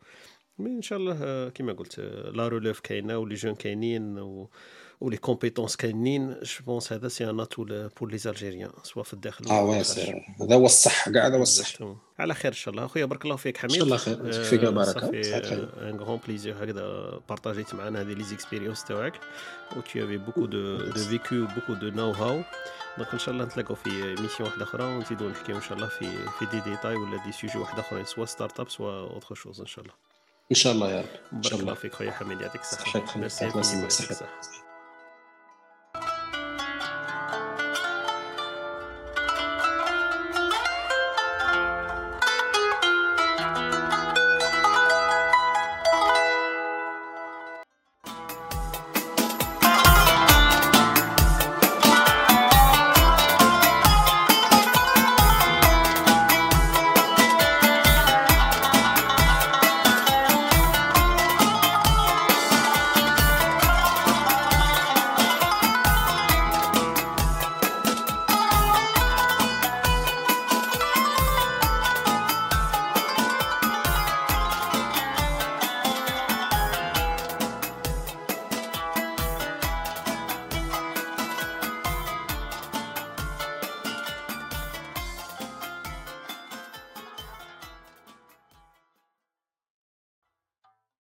[0.60, 2.00] mais ان شاء الله كيما قلت
[2.34, 4.50] la relève كاينة و les jeunes كاينين و
[5.02, 7.64] و les compétences كاينين je pense هذا c'est un atout
[8.00, 9.84] pour les Algériens soit في الداخل ah oui
[10.42, 11.76] هذا هو الصح كاع هذا هو الصح.
[12.20, 12.86] على خير إن شاء الله.
[12.86, 13.72] أخويا بارك الله فيك حميد.
[13.72, 14.44] إن شاء الله خير.
[14.44, 14.60] فيك.
[14.60, 15.10] بركه
[15.90, 19.14] un grand plaisir هكذا partager ت معنا هذه les expériences تاعك.
[19.78, 22.44] و tu avais beaucoup de, de vécu beaucoup de know-how.
[22.98, 24.84] donc إن شاء الله نتلاقاو في émission واحدة أخرى.
[24.84, 28.26] ونزيدو نحكيو إن شاء الله في في دي ديتاي ولا des sujets واحدة أخرين soit
[28.26, 29.96] startup soit autre chose إن شاء الله.
[30.52, 31.08] إن شاء الله يا رب.
[31.34, 32.42] إن شاء الله فيك خويا حميد.
[32.42, 33.28] يعطيك الصحة.
[33.28, 34.28] صحتك